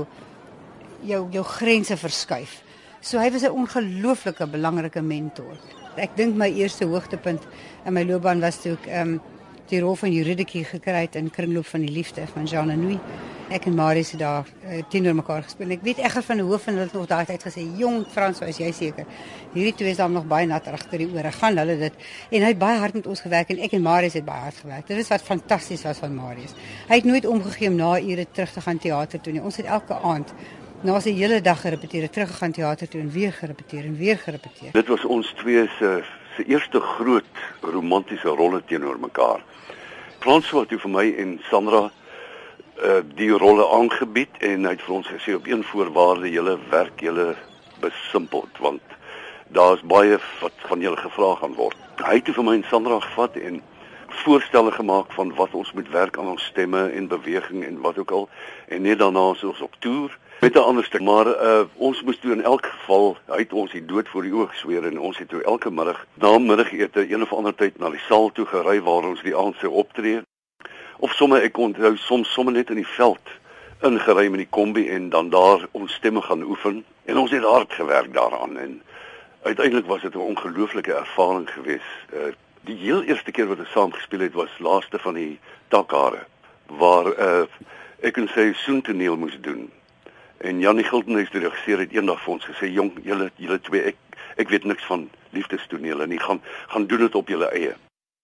jou 1.03 1.23
jou 1.35 1.45
grense 1.59 1.97
verskuif. 1.99 2.61
So 3.03 3.19
hy 3.19 3.31
was 3.31 3.43
'n 3.43 3.51
ongelooflike 3.51 4.47
belangrike 4.47 5.03
mentor. 5.03 5.57
Ek 5.97 6.17
dink 6.17 6.37
my 6.37 6.49
eerste 6.49 6.87
hoogtepunt 6.87 7.43
in 7.85 7.93
my 7.93 8.05
loopbaan 8.05 8.41
was 8.41 8.63
toe 8.63 8.73
ek 8.73 8.87
ehm 8.87 9.09
um, 9.09 9.21
die 9.71 9.81
rol 9.81 9.97
van 9.97 10.15
Eurydice 10.17 10.65
gekry 10.65 11.05
het 11.05 11.15
in 11.21 11.31
Kringloop 11.31 11.67
van 11.67 11.81
die 11.81 11.93
Liefde 11.93 12.27
van 12.33 12.45
Jean 12.45 12.71
Anouilh. 12.71 13.01
Ek 13.53 13.67
en 13.69 13.75
Marius 13.77 14.11
het 14.15 14.21
daar 14.23 14.47
uh, 14.47 14.79
teenoor 14.89 15.15
mekaar 15.19 15.43
gespeel. 15.45 15.75
Ek 15.77 15.83
weet 15.85 15.99
egter 16.01 16.25
van 16.25 16.41
hoof 16.41 16.67
en 16.67 16.79
hulle 16.79 16.87
het 16.87 16.95
nog 16.97 17.09
daai 17.11 17.27
tyd 17.29 17.43
gesê, 17.45 17.65
"Jong 17.77 18.07
Frans, 18.09 18.41
is 18.41 18.59
jy 18.59 18.71
seker? 18.73 19.05
Hierdie 19.53 19.75
twee 19.75 19.91
is 19.91 20.01
dan 20.01 20.13
nog 20.13 20.25
baie 20.27 20.47
nat 20.47 20.67
agter 20.67 20.99
die 20.99 21.09
ore. 21.13 21.33
Gaan 21.33 21.57
hulle 21.57 21.77
dit?" 21.79 21.93
En 22.31 22.41
hy 22.41 22.49
het 22.49 22.59
baie 22.59 22.79
hard 22.79 22.95
met 22.95 23.07
ons 23.07 23.21
gewerk 23.21 23.51
en 23.51 23.59
ek 23.59 23.73
en 23.73 23.83
Marius 23.83 24.13
het 24.13 24.25
baie 24.25 24.41
hard 24.41 24.57
gewerk. 24.57 24.87
Dit 24.87 24.99
is 24.99 25.09
wat 25.09 25.23
fantasties 25.23 25.83
was 25.83 25.99
van 25.99 26.15
Marius. 26.15 26.55
Hy 26.89 26.95
het 26.95 27.05
nooit 27.05 27.27
omgegee 27.27 27.69
om 27.69 27.77
na 27.77 28.01
ure 28.01 28.27
terug 28.33 28.53
te 28.53 28.61
gaan 28.61 28.79
teater 28.79 29.21
toe 29.21 29.33
nie. 29.33 29.43
Ons 29.43 29.57
het 29.57 29.67
elke 29.67 29.95
aand 30.01 30.33
Nou 30.83 30.97
as 30.97 31.05
'n 31.05 31.15
hele 31.15 31.41
dag 31.41 31.61
gerepeteer, 31.61 32.11
teruggegaan 32.11 32.53
teater 32.53 32.89
toe 32.89 33.01
en 33.01 33.11
weer 33.11 33.33
gerepeteer 33.33 33.85
en 33.85 33.97
weer 33.97 34.19
gerepeteer. 34.19 34.73
Dit 34.73 34.89
was 34.89 35.05
ons 35.05 35.33
twee 35.37 35.69
se 35.79 36.05
se 36.37 36.45
eerste 36.45 36.81
groot 36.81 37.41
romantiese 37.61 38.29
rolle 38.29 38.63
teenoor 38.67 38.99
mekaar. 39.01 39.43
Frans 40.23 40.51
het 40.51 40.69
toe 40.69 40.79
vir 40.79 40.91
my 40.91 41.07
en 41.19 41.41
Sandra 41.51 41.89
uh 42.83 43.01
die 43.15 43.31
rolle 43.31 43.67
aangebied 43.77 44.39
en 44.49 44.65
hy 44.65 44.73
het 44.75 44.83
vir 44.87 44.95
ons 44.97 45.11
gesê 45.13 45.35
op 45.37 45.47
een 45.47 45.63
voorwaarde 45.65 46.31
julle 46.31 46.57
werk 46.71 47.03
julle 47.05 47.35
besimpeld 47.83 48.59
want 48.59 48.97
daar's 49.53 49.83
baie 49.87 50.19
wat 50.41 50.65
van 50.71 50.81
julle 50.81 50.97
gevra 50.97 51.35
gaan 51.43 51.55
word. 51.55 51.77
Hy 52.03 52.17
het 52.19 52.31
vir 52.35 52.47
my 52.47 52.55
en 52.57 52.65
Sandra 52.71 52.99
gevat 53.05 53.37
en 53.37 53.61
voorstelle 54.13 54.73
gemaak 54.73 55.13
van 55.13 55.35
wat 55.35 55.55
ons 55.55 55.73
moet 55.73 55.91
werk 55.91 56.19
aan 56.19 56.29
ons 56.29 56.45
stemme 56.45 56.89
en 56.89 57.09
beweging 57.09 57.65
en 57.65 57.81
wat 57.81 57.99
ook 57.99 58.11
al. 58.11 58.29
En 58.69 58.83
net 58.83 58.99
daarna 58.99 59.31
is 59.31 59.45
ons 59.45 59.61
op 59.61 59.75
toer 59.79 60.19
met 60.41 60.55
'n 60.55 60.59
ander 60.59 60.85
stuk. 60.85 61.01
Maar 61.01 61.27
uh, 61.27 61.61
ons 61.77 62.03
moes 62.03 62.19
toe 62.19 62.33
in 62.33 62.43
elk 62.43 62.67
geval 62.67 63.17
uit 63.27 63.53
ons 63.53 63.71
die 63.71 63.85
dood 63.85 64.09
voor 64.09 64.23
die 64.23 64.35
oog 64.35 64.55
sweer 64.55 64.85
en 64.85 65.01
ons 65.01 65.19
het 65.19 65.29
toe 65.29 65.43
elke 65.43 65.71
middag 65.71 66.07
na 66.15 66.39
middagete 66.39 67.13
een 67.13 67.23
of 67.23 67.33
ander 67.33 67.55
tyd 67.55 67.79
na 67.79 67.91
die 67.91 68.05
saal 68.09 68.33
toe 68.33 68.47
gery 68.47 68.81
waar 68.81 69.05
ons 69.05 69.23
die 69.23 69.37
aand 69.37 69.57
sou 69.57 69.73
optree. 69.73 70.21
Of 70.99 71.13
somme 71.13 71.41
ek 71.41 71.59
onthou 71.59 71.97
soms 71.97 72.33
somme 72.33 72.51
net 72.51 72.71
in 72.71 72.77
die 72.77 72.87
veld 72.87 73.29
ingery 73.81 74.29
met 74.29 74.39
die 74.39 74.51
kombi 74.51 74.89
en 74.89 75.09
dan 75.09 75.31
daar 75.31 75.69
ons 75.71 75.93
stemme 75.93 76.23
gaan 76.23 76.43
oefen. 76.43 76.85
En 77.05 77.17
ons 77.17 77.31
het 77.31 77.43
hard 77.43 77.73
gewerk 77.73 78.15
daaraan 78.15 78.59
en 78.59 78.83
uiteindelik 79.43 79.87
was 79.87 80.03
dit 80.03 80.15
'n 80.15 80.19
ongelooflike 80.19 80.93
ervaring 80.93 81.51
geweest 81.51 82.13
uh, 82.15 82.35
Die 82.63 82.77
heel 82.79 83.03
eerste 83.03 83.33
keer 83.35 83.49
wat 83.51 83.59
ons 83.59 83.73
saam 83.75 83.93
gespeel 83.93 84.21
het 84.23 84.37
was 84.39 84.59
laaste 84.63 84.99
van 85.03 85.17
die 85.19 85.39
Takhare 85.69 86.27
waar 86.79 87.09
uh, 87.19 87.47
ek 88.07 88.21
en 88.23 88.29
sy 88.31 88.53
soentoneel 88.55 89.17
moes 89.19 89.35
doen. 89.43 89.65
En 90.47 90.61
Janie 90.63 90.85
Gildenhuis 90.87 91.33
die 91.35 91.43
regisseur 91.43 91.83
het 91.83 91.91
eendag 91.93 92.23
vir 92.23 92.37
ons 92.37 92.47
gesê 92.47 92.71
jong 92.71 92.93
julle 93.03 93.33
julle 93.43 93.59
twee 93.67 93.83
ek 93.91 93.99
ek 94.39 94.55
weet 94.55 94.69
niks 94.71 94.87
van 94.87 95.09
liefdestonele 95.35 96.07
nie 96.07 96.23
gaan 96.23 96.39
gaan 96.71 96.87
doen 96.87 97.03
dit 97.03 97.19
op 97.19 97.35
julle 97.35 97.51
eie. 97.51 97.75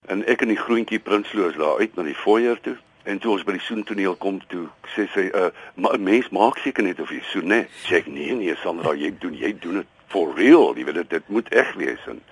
En 0.06 0.22
ek 0.30 0.46
en 0.46 0.54
die 0.54 0.60
groentjie 0.62 1.02
Prinsloo 1.02 1.50
is 1.50 1.58
daar 1.58 1.82
uit 1.82 1.98
na 1.98 2.06
die 2.06 2.16
foyer 2.22 2.62
toe 2.62 2.78
en 3.10 3.18
toe 3.18 3.34
ons 3.34 3.42
by 3.42 3.58
die 3.58 3.66
soentoneel 3.66 4.14
kom 4.22 4.38
toe 4.54 4.68
sê 4.94 5.10
sy 5.18 5.28
'n 5.28 5.34
uh, 5.34 5.50
ma 5.74 5.96
mens 5.98 6.30
maak 6.30 6.62
seker 6.62 6.86
net 6.86 7.02
of 7.02 7.10
jy 7.10 7.24
soen 7.34 7.50
nee. 7.50 7.66
Sê 7.90 8.06
nee 8.06 8.38
nee 8.38 8.54
Sandra 8.62 8.94
jy 8.94 9.10
doen 9.18 9.34
jy 9.34 9.56
doen 9.58 9.82
dit 9.82 9.94
for 10.06 10.30
real 10.38 10.76
jy 10.78 10.84
weet 10.84 11.02
dit, 11.02 11.10
dit 11.10 11.28
moet 11.28 11.48
reg 11.58 11.74
wees 11.74 12.06
en 12.06 12.22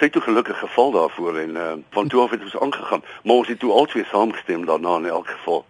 sy 0.00 0.08
toe 0.08 0.22
gelukkig 0.24 0.58
geval 0.58 0.90
daarvoor 0.96 1.38
en 1.38 1.56
uh, 1.56 1.72
van 1.96 2.08
toe 2.08 2.22
af 2.22 2.30
het 2.34 2.42
ons 2.42 2.58
aangegaan 2.58 3.04
maar 3.22 3.36
ons 3.36 3.48
het 3.48 3.58
toe 3.60 3.72
albei 3.72 4.04
saamgestem 4.08 4.66
daarna 4.66 4.96
in 4.96 5.10
elk 5.12 5.28
geval 5.28 5.64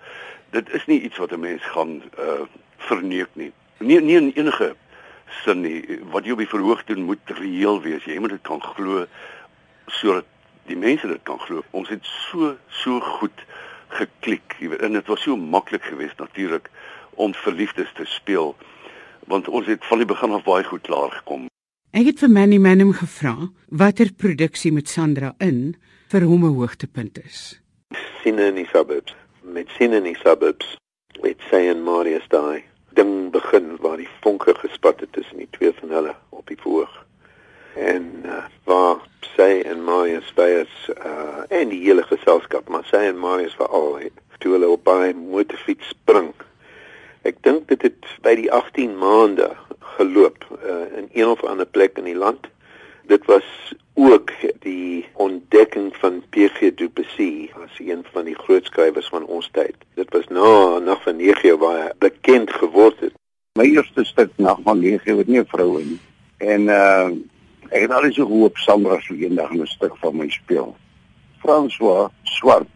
dit 0.57 0.73
is 0.79 0.87
nie 0.87 1.01
iets 1.01 1.19
wat 1.19 1.33
'n 1.33 1.41
mens 1.41 1.63
gaan 1.75 2.03
uh, 2.19 2.47
verneek 2.77 3.29
nie 3.33 3.53
nie 3.79 4.01
nie 4.01 4.17
in 4.17 4.33
enige 4.35 4.75
sin 5.43 5.61
nie 5.61 5.99
wat 6.11 6.25
jy 6.25 6.33
op 6.33 6.45
die 6.45 6.55
verhoog 6.55 6.85
doen 6.85 7.03
moet 7.11 7.35
reëel 7.43 7.83
wees 7.83 8.05
jy 8.05 8.19
moet 8.19 8.37
dit 8.39 8.47
kan 8.47 8.63
glo 8.63 9.07
sodat 9.87 10.25
die 10.67 10.77
mense 10.77 11.07
dit 11.07 11.23
kan 11.23 11.39
glo 11.39 11.63
ons 11.71 11.89
het 11.89 12.05
so 12.07 12.57
so 12.69 13.01
goed 13.01 13.47
geklik, 13.91 14.57
jy 14.59 14.69
weet. 14.69 14.83
En 14.87 14.93
dit 14.93 15.07
was 15.07 15.23
so 15.23 15.37
maklik 15.37 15.85
geweest 15.85 16.19
natuurlik 16.19 16.71
om 17.11 17.35
verliefdes 17.35 17.93
te 17.95 18.05
speel 18.05 18.57
want 19.31 19.49
ons 19.49 19.67
het 19.67 19.85
van 19.87 19.99
die 19.99 20.07
begin 20.07 20.33
af 20.33 20.43
baie 20.43 20.65
goed 20.65 20.83
klaar 20.83 21.11
gekom. 21.11 21.50
Ek 21.91 22.07
het 22.07 22.21
vir 22.23 22.31
Manny 22.31 22.61
Manum 22.63 22.93
gevra 22.95 23.49
watter 23.75 24.13
produksie 24.15 24.71
met 24.71 24.87
Sandra 24.87 25.33
in 25.43 25.75
vir 26.13 26.23
hom 26.23 26.45
'n 26.47 26.55
hoogtepunt 26.55 27.19
is. 27.19 27.59
Sien 28.23 28.39
in 28.39 28.55
die 28.55 28.69
suburbs. 28.73 29.15
Met 29.43 29.67
sien 29.77 29.93
in 29.93 30.05
die 30.05 30.15
suburbs. 30.23 30.77
Met 31.23 31.43
sy 31.51 31.67
en 31.67 31.83
Marius 31.83 32.29
daai 32.29 32.63
ding 32.95 33.33
begin 33.33 33.77
waar 33.81 33.97
die 33.97 34.09
vonke 34.21 34.55
gespat 34.55 35.01
het 35.01 35.13
tussen 35.13 35.39
die 35.39 35.49
twee 35.51 35.73
van 35.81 35.91
hulle 35.91 36.15
op 36.31 36.47
die 36.47 36.57
verhoog. 36.63 37.07
En 37.75 38.23
uh, 38.25 38.45
waar 38.65 39.03
sy 39.35 39.63
en 39.67 39.83
Marius 39.85 40.31
byes 40.35 40.91
uh 40.95 41.43
en 41.49 41.69
die 41.69 41.83
hele 41.83 42.03
geselskap, 42.03 42.69
maar 42.69 42.85
sy 42.85 43.03
en 43.11 43.19
Marius 43.19 43.55
veral 43.55 43.99
toe 44.39 44.53
hulle 44.53 44.69
op 44.69 44.85
baie 44.85 45.15
motorfiets 45.15 45.89
spring 45.89 46.31
Ek 47.21 47.37
dink 47.45 47.67
dit 47.69 47.83
het 47.85 48.07
by 48.25 48.33
die 48.39 48.49
18 48.49 48.95
maande 48.97 49.51
geloop 49.99 50.41
in 50.49 50.50
een 51.13 51.27
of 51.27 51.45
ander 51.45 51.67
plek 51.67 51.99
in 51.99 52.05
die 52.05 52.17
land. 52.17 52.47
Dit 53.07 53.25
was 53.27 53.75
ook 53.95 54.31
die 54.59 55.07
ontdekking 55.13 55.97
van 55.97 56.23
PG 56.31 56.75
Du 56.75 56.89
Plessis 56.89 57.51
as 57.55 57.79
een 57.79 58.05
van 58.13 58.25
die 58.25 58.35
groot 58.35 58.65
skrywers 58.65 59.09
van 59.09 59.27
ons 59.27 59.49
tyd. 59.53 59.75
Dit 59.95 60.13
was 60.15 60.29
na 60.29 60.79
Nag 60.79 61.03
van 61.03 61.17
9 61.17 61.59
waar 61.59 61.81
hy 61.83 61.89
bekend 61.99 62.53
geword 62.53 63.01
het. 63.01 63.15
My 63.59 63.67
eerste 63.67 64.05
stuk 64.05 64.31
Nag 64.37 64.59
van 64.65 64.81
9 64.81 65.19
het 65.19 65.27
nie 65.27 65.41
'n 65.41 65.47
vrou 65.47 65.81
in. 65.81 66.01
En 66.39 66.61
uh 66.61 67.11
ek 67.71 67.81
het 67.81 67.93
al 67.93 68.13
so 68.13 68.27
gehoop 68.27 68.57
Sandra 68.57 69.01
sou 69.01 69.19
eendag 69.19 69.53
'n 69.53 69.67
stuk 69.67 69.97
van 69.97 70.17
my 70.17 70.29
speel. 70.29 70.77
François 71.39 72.11
Swart 72.23 72.69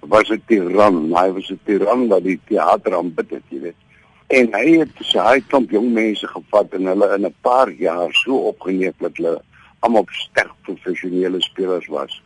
was 0.00 0.30
'n 0.30 0.42
tiran, 0.46 1.12
hy 1.16 1.32
was 1.32 1.50
'n 1.50 1.60
tiran 1.64 2.08
wat 2.08 2.24
die 2.24 2.40
teater 2.44 2.96
aanbid 2.96 3.30
het, 3.30 3.42
jy 3.48 3.60
weet. 3.60 3.80
En 4.26 4.52
hy 4.54 4.78
het 4.80 5.02
sy 5.04 5.18
hy 5.20 5.40
klomp 5.48 5.70
jong 5.70 5.90
mense 5.92 6.26
gevat 6.26 6.72
en 6.74 6.86
hulle 6.86 7.14
in 7.14 7.26
'n 7.26 7.34
paar 7.40 7.70
jaar 7.70 8.12
so 8.12 8.36
opgeneem 8.50 8.94
dat 8.98 9.16
hulle 9.16 9.40
almal 9.80 10.06
sterk 10.10 10.54
professionele 10.62 11.40
spelers 11.40 11.86
was. 11.86 12.22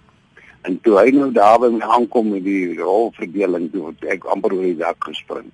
En 0.63 0.81
toe 0.81 0.99
hy 0.99 1.11
nou 1.11 1.33
daar 1.33 1.59
by 1.59 1.71
my 1.73 1.85
aankom 1.87 2.31
met 2.31 2.45
die 2.45 2.75
rolverdeling, 2.79 3.71
toe 3.73 3.87
het 3.87 4.05
ek 4.05 4.25
amper 4.25 4.53
oor 4.53 4.63
die 4.63 4.77
dak 4.77 5.05
gespring. 5.05 5.51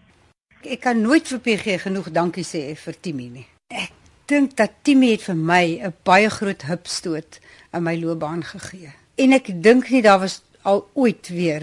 Ek 0.65 0.81
kan 0.81 1.01
nooit 1.01 1.29
vir 1.29 1.41
PG 1.45 1.81
genoeg 1.83 2.11
dankie 2.11 2.45
sê 2.45 2.75
vir 2.77 2.95
Timmy 3.01 3.29
nie. 3.29 3.47
Ek 3.69 3.93
dink 4.27 4.57
dat 4.57 4.81
Timmy 4.83 5.13
het 5.13 5.23
vir 5.23 5.37
my 5.37 5.81
'n 5.85 5.95
baie 6.05 6.31
groot 6.31 6.63
hupstoot 6.63 7.41
in 7.73 7.83
my 7.83 7.97
loopbaan 7.97 8.43
gegee. 8.45 8.93
En 9.17 9.33
ek 9.33 9.63
dink 9.63 9.91
nie 9.91 10.03
daar 10.03 10.21
was 10.21 10.43
al 10.63 10.89
ooit 10.95 11.29
weer 11.29 11.63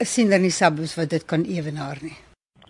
'n 0.00 0.04
siener 0.04 0.36
in 0.36 0.42
die 0.42 0.50
suburbs 0.50 0.96
wat 0.96 1.10
dit 1.10 1.24
kan 1.24 1.44
ewenaar 1.44 1.98
nie. 2.02 2.16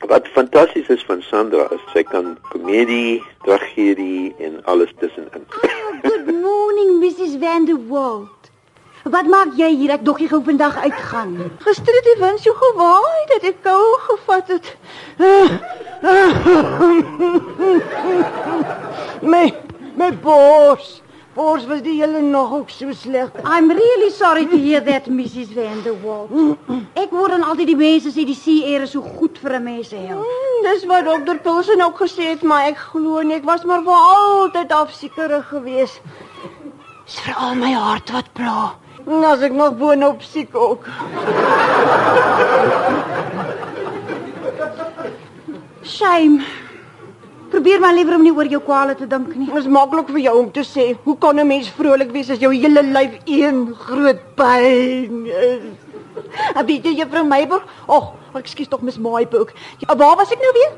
Wat 0.08 0.28
fantasties 0.28 0.86
is 0.86 1.04
van 1.04 1.22
Sandra 1.22 1.66
is 1.70 1.80
sy 1.92 2.02
kan 2.06 2.38
komedie, 2.52 3.22
tragedie 3.42 4.34
en 4.38 4.60
alles 4.64 4.92
tussenin. 5.00 5.46
Oh, 5.62 6.00
good 6.02 6.26
morning 6.30 7.00
Mrs 7.00 7.38
Van 7.42 7.64
der 7.66 7.80
Walt. 7.88 8.50
Wat 9.02 9.26
maak 9.30 9.54
jy 9.58 9.70
hier? 9.75 9.90
Ek 9.94 10.04
dog 10.06 10.18
jy 10.22 10.28
gou 10.30 10.42
vandag 10.46 10.76
uitgaan. 10.82 11.50
Gister 11.64 11.94
het 11.98 12.06
die 12.06 12.18
wind 12.22 12.40
so 12.42 12.54
gewaai 12.58 13.22
dat 13.32 13.42
ek 13.50 13.58
kou 13.66 13.84
gevat 14.06 14.46
het. 14.54 14.66
my 19.34 19.46
my 19.98 20.10
bors. 20.22 21.02
Bors 21.36 21.66
was 21.66 21.82
die 21.84 22.00
hele 22.00 22.20
nog 22.20 22.52
ook 22.52 22.70
so 22.70 22.92
sleg. 22.92 23.28
I'm 23.44 23.68
really 23.68 24.10
sorry 24.10 24.46
to 24.46 24.56
hear 24.56 24.80
that 24.84 25.06
Mrs 25.06 25.52
Van 25.52 25.82
der 25.84 25.94
Walt. 26.02 26.30
Ek 26.96 27.10
hoor 27.12 27.28
dan 27.28 27.44
altyd 27.44 27.68
die 27.74 27.76
mense 27.76 28.08
sê 28.14 28.24
die 28.24 28.36
see 28.38 28.62
air 28.70 28.86
is 28.86 28.94
so 28.96 29.04
goed 29.04 29.36
vir 29.42 29.58
'n 29.58 29.62
mens 29.66 29.90
se 29.92 30.00
help. 30.00 30.24
Mm, 30.24 30.64
dis 30.64 30.86
wat 30.88 31.04
dokter 31.04 31.36
Pilsen 31.44 31.84
ook 31.84 32.00
gesê 32.00 32.30
het, 32.32 32.42
maar 32.42 32.64
ek 32.72 32.78
glo 32.78 33.20
nie. 33.20 33.36
Ek 33.36 33.44
was 33.44 33.64
maar 33.68 33.84
vir 33.84 34.00
altyd 34.16 34.72
afsiekerig 34.72 35.48
geweest. 35.48 36.00
Dis 37.04 37.20
vir 37.20 37.34
al 37.36 37.54
my 37.54 37.72
hart 37.72 38.10
wat 38.10 38.32
pla. 38.32 38.74
En 39.06 39.24
as 39.24 39.40
ek 39.40 39.52
nog 39.52 39.76
boonop 39.76 40.22
siek 40.22 40.56
ook. 40.56 40.88
Shame. 45.84 46.40
Probeer 47.66 47.82
maar 47.82 47.96
liewer 47.99 48.14
om 48.14 48.23
nie 48.23 48.30
oor 48.30 48.46
jou 48.46 48.61
kwale 48.62 48.92
te 48.94 49.08
dink 49.11 49.32
nie. 49.35 49.49
Dit 49.49 49.56
is 49.58 49.64
maklik 49.66 50.12
vir 50.14 50.20
jou 50.23 50.35
om 50.38 50.50
te 50.54 50.62
sê, 50.62 50.85
hoe 51.02 51.16
kan 51.18 51.35
'n 51.35 51.46
mens 51.49 51.66
vrolik 51.68 52.12
wees 52.14 52.28
as 52.30 52.38
jou 52.38 52.52
hele 52.54 52.82
lyf 52.82 53.14
een 53.26 53.75
groot 53.75 54.20
pyn 54.37 55.26
is? 55.26 55.64
Abi, 56.58 56.78
jy 56.78 56.92
juffrou 57.00 57.25
Meyburg? 57.26 57.64
Ag, 57.88 58.12
ekskuus 58.35 58.68
tog 58.68 58.82
mis 58.82 58.99
Meyburg. 58.99 59.50
Ja, 59.82 59.96
waar 59.96 60.14
was 60.16 60.30
ek 60.30 60.38
nou 60.38 60.52
weer? 60.54 60.76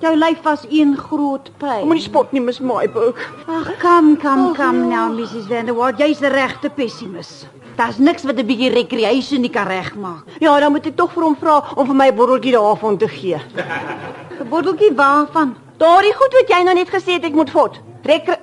Jou 0.00 0.16
lyf 0.16 0.42
was 0.42 0.66
een 0.68 0.96
groot 0.96 1.50
pyn. 1.56 1.86
Moenie 1.86 2.04
spot 2.04 2.32
nie, 2.32 2.42
mis 2.42 2.60
Meyburg. 2.60 3.16
Ag, 3.46 3.78
kom, 3.80 4.18
kom, 4.20 4.52
kom 4.54 4.88
nou, 4.88 5.08
Mrs. 5.16 5.46
Van 5.48 5.64
der 5.64 5.74
Walt, 5.74 5.96
jy's 5.98 6.20
'n 6.20 6.28
regte 6.28 6.68
pessimis. 6.68 7.46
Daar's 7.76 7.96
niks 7.96 8.24
wat 8.24 8.36
'n 8.36 8.44
bietjie 8.46 8.68
recreation 8.68 9.40
nie 9.40 9.50
kan 9.50 9.66
regmaak. 9.66 10.28
Ja, 10.40 10.60
dan 10.60 10.72
moet 10.72 10.86
ek 10.86 10.96
tog 10.96 11.10
vir 11.12 11.22
hom 11.22 11.36
vra 11.40 11.64
om 11.74 11.86
vir 11.86 11.96
my 11.96 12.08
'n 12.08 12.16
botteltjie 12.16 12.52
daarvan 12.52 12.98
te 12.98 13.08
gee. 13.08 13.40
'n 14.40 14.48
Botteltjie 14.48 14.92
waarvan? 14.92 15.56
Daardie 15.78 16.14
goed 16.18 16.32
wat 16.40 16.48
jy 16.50 16.62
nou 16.66 16.74
net 16.74 16.90
gesê 16.90 17.12
het 17.18 17.26
ek 17.28 17.36
moet 17.38 17.50
vat. 17.54 17.74
Recre 18.08 18.34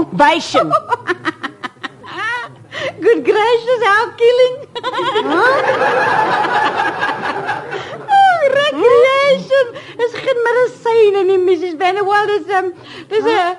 obation. 0.00 0.72
Good 3.00 3.24
gracious, 3.24 3.82
how 3.84 4.04
killing. 4.20 4.56
oh, 8.16 8.40
recreation. 8.56 9.66
Is 10.06 10.12
geen 10.24 10.38
medisyne 10.46 11.20
nie, 11.28 11.38
Mrs. 11.44 11.74
Benewell. 11.80 12.26
Dis 12.32 12.46
um 12.58 12.66
dis 13.08 13.24
'n 13.24 13.26
huh? 13.28 13.54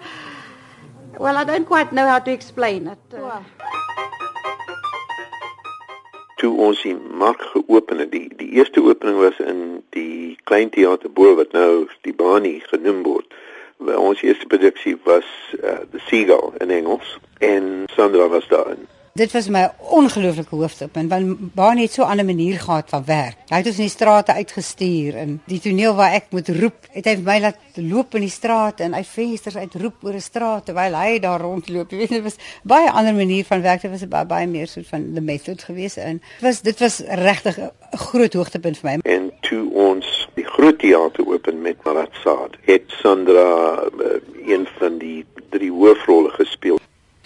Well, 1.20 1.38
I 1.38 1.44
don't 1.44 1.68
quite 1.68 1.92
know 1.92 2.08
how 2.08 2.20
to 2.20 2.32
explain 2.32 2.88
it. 2.88 2.98
Uh, 3.14 3.20
toe 6.42 6.58
ons 6.58 6.82
die 6.82 6.96
mark 6.96 7.42
geopen 7.54 8.00
het. 8.02 8.12
Die 8.12 8.28
die 8.38 8.50
eerste 8.58 8.82
opening 8.84 9.18
was 9.22 9.38
in 9.40 9.84
die 9.98 10.21
klein 10.52 10.70
teater 10.70 11.12
bo 11.12 11.36
wat 11.40 11.54
nou 11.56 11.88
die 12.04 12.14
Bani 12.14 12.58
genoem 12.68 13.04
word. 13.08 13.28
Ons 13.80 14.20
eerste 14.22 14.50
produksie 14.52 14.98
was 15.08 15.28
uh, 15.64 15.80
The 15.94 16.02
Seagull 16.10 16.52
in 16.60 16.74
Engels 16.76 17.16
en 17.40 17.88
Sandra 17.96 18.28
was 18.28 18.48
daarin. 18.52 18.91
Dit 19.14 19.32
was 19.32 19.50
my 19.52 19.66
ongelooflike 19.92 20.56
hoofdpunt 20.56 21.10
want 21.12 21.54
Bani 21.56 21.82
het 21.82 21.92
so 21.92 22.04
'n 22.04 22.10
ander 22.10 22.26
manier 22.26 22.60
gehad 22.60 22.90
van 22.90 23.04
werk. 23.06 23.36
Hy 23.48 23.58
het 23.58 23.66
ons 23.66 23.78
in 23.78 23.84
die 23.84 23.90
strate 23.90 24.34
uitgestuur 24.34 25.16
en 25.16 25.42
die 25.46 25.60
toneel 25.60 25.96
waar 25.96 26.14
ek 26.14 26.26
moet 26.30 26.50
roep, 26.50 26.88
het 26.92 27.06
hy 27.06 27.16
my 27.16 27.40
laat 27.40 27.58
loop 27.76 28.16
in 28.16 28.22
die 28.22 28.30
strate 28.30 28.84
en 28.84 28.96
uit 28.96 29.08
vensters 29.08 29.58
uit 29.58 29.76
roep 29.76 29.96
oor 30.02 30.14
'n 30.14 30.22
straat 30.22 30.66
terwyl 30.66 30.96
hy 30.96 31.20
daar 31.20 31.42
rondloop. 31.42 31.92
Jy 31.92 31.98
weet 31.98 32.10
dit 32.10 32.24
was 32.24 32.36
baie 32.64 32.92
ander 32.92 33.14
manier 33.14 33.46
van 33.46 33.62
werk. 33.62 33.82
Dit 33.82 33.92
was 33.92 34.08
baie, 34.08 34.26
baie 34.26 34.48
meer 34.48 34.68
soort 34.68 34.88
van 34.88 35.14
the 35.14 35.22
method 35.22 35.64
geweest 35.64 35.98
en 35.98 36.22
dit 36.40 36.42
was 36.42 36.62
dit 36.62 36.80
was 36.80 37.00
regtig 37.00 37.58
'n 37.60 37.72
groot 37.98 38.34
hoogtepunt 38.34 38.78
vir 38.78 38.90
my. 38.90 39.00
En 39.12 39.32
toe 39.42 39.74
ons 39.74 40.30
die 40.36 40.46
groot 40.46 40.80
teater 40.80 41.28
open 41.28 41.62
met 41.62 41.84
Marat 41.84 42.14
Saad, 42.24 42.56
het 42.62 42.84
Sandra 42.88 43.84
uh, 44.00 44.48
een 44.48 44.68
van 44.80 44.98
die 44.98 45.26
drie 45.50 45.72
hoofrolle 45.72 46.30
gespeel 46.30 46.80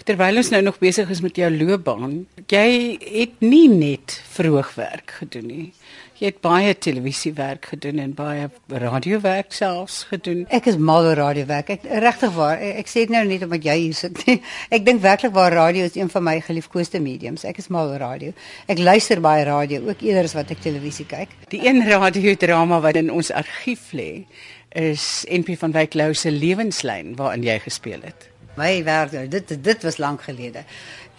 terwyl 0.06 0.38
ons 0.38 0.52
nou 0.54 0.62
nog 0.62 0.78
besig 0.82 1.10
is 1.10 1.22
met 1.24 1.38
jou 1.38 1.48
loopbaan, 1.50 2.20
jy 2.50 2.66
het 3.00 3.40
nie 3.42 3.66
net 3.72 4.20
verhoogwerk 4.36 5.18
gedoen 5.20 5.48
nie. 5.50 5.70
Jy 6.16 6.30
het 6.30 6.38
baie 6.40 6.72
televisiewerk 6.80 7.66
gedoen 7.74 7.98
en 8.00 8.12
baie 8.16 8.46
radiowerk 8.72 9.50
selfs 9.52 9.98
gedoen. 10.08 10.46
Ek 10.48 10.64
is 10.70 10.78
mal 10.80 11.04
oor 11.04 11.18
radiowerk. 11.18 11.74
Ek 11.74 11.82
regtig 12.06 12.32
waar. 12.38 12.56
Ek, 12.56 12.78
ek 12.80 12.88
sê 12.88 13.02
dit 13.04 13.12
nou 13.12 13.20
net 13.28 13.44
omdat 13.44 13.66
jy 13.68 13.74
hier 13.82 13.98
sit 13.98 14.22
nie. 14.24 14.38
Ek 14.78 14.86
dink 14.86 15.02
werklik 15.04 15.34
waar 15.36 15.52
radio 15.52 15.84
is 15.84 15.98
een 15.98 16.08
van 16.12 16.24
my 16.24 16.38
geliefkoeste 16.46 17.02
mediums. 17.04 17.44
Ek 17.44 17.60
is 17.60 17.68
mal 17.68 17.92
oor 17.92 18.00
radio. 18.00 18.32
Ek 18.72 18.80
luister 18.80 19.20
baie 19.20 19.44
radio 19.44 19.82
ook 19.90 20.06
eerder 20.06 20.30
as 20.30 20.36
wat 20.38 20.54
ek 20.54 20.62
televisie 20.64 21.04
kyk. 21.10 21.34
Die 21.52 21.60
een 21.66 21.84
radiodrama 21.84 22.80
wat 22.86 22.96
in 22.96 23.12
ons 23.12 23.28
argief 23.34 23.90
lê 23.92 24.24
is 24.72 25.26
NP 25.28 25.58
van 25.60 25.76
Wyk 25.76 25.98
Lou 26.00 26.14
se 26.16 26.32
lewenslyn 26.32 27.12
waarin 27.20 27.44
jy 27.44 27.58
gespeel 27.66 28.08
het. 28.08 28.30
My 28.56 28.84
werk, 28.84 29.30
dit 29.30 29.64
dit 29.64 29.82
was 29.82 29.98
lank 30.00 30.22
gelede. 30.22 30.64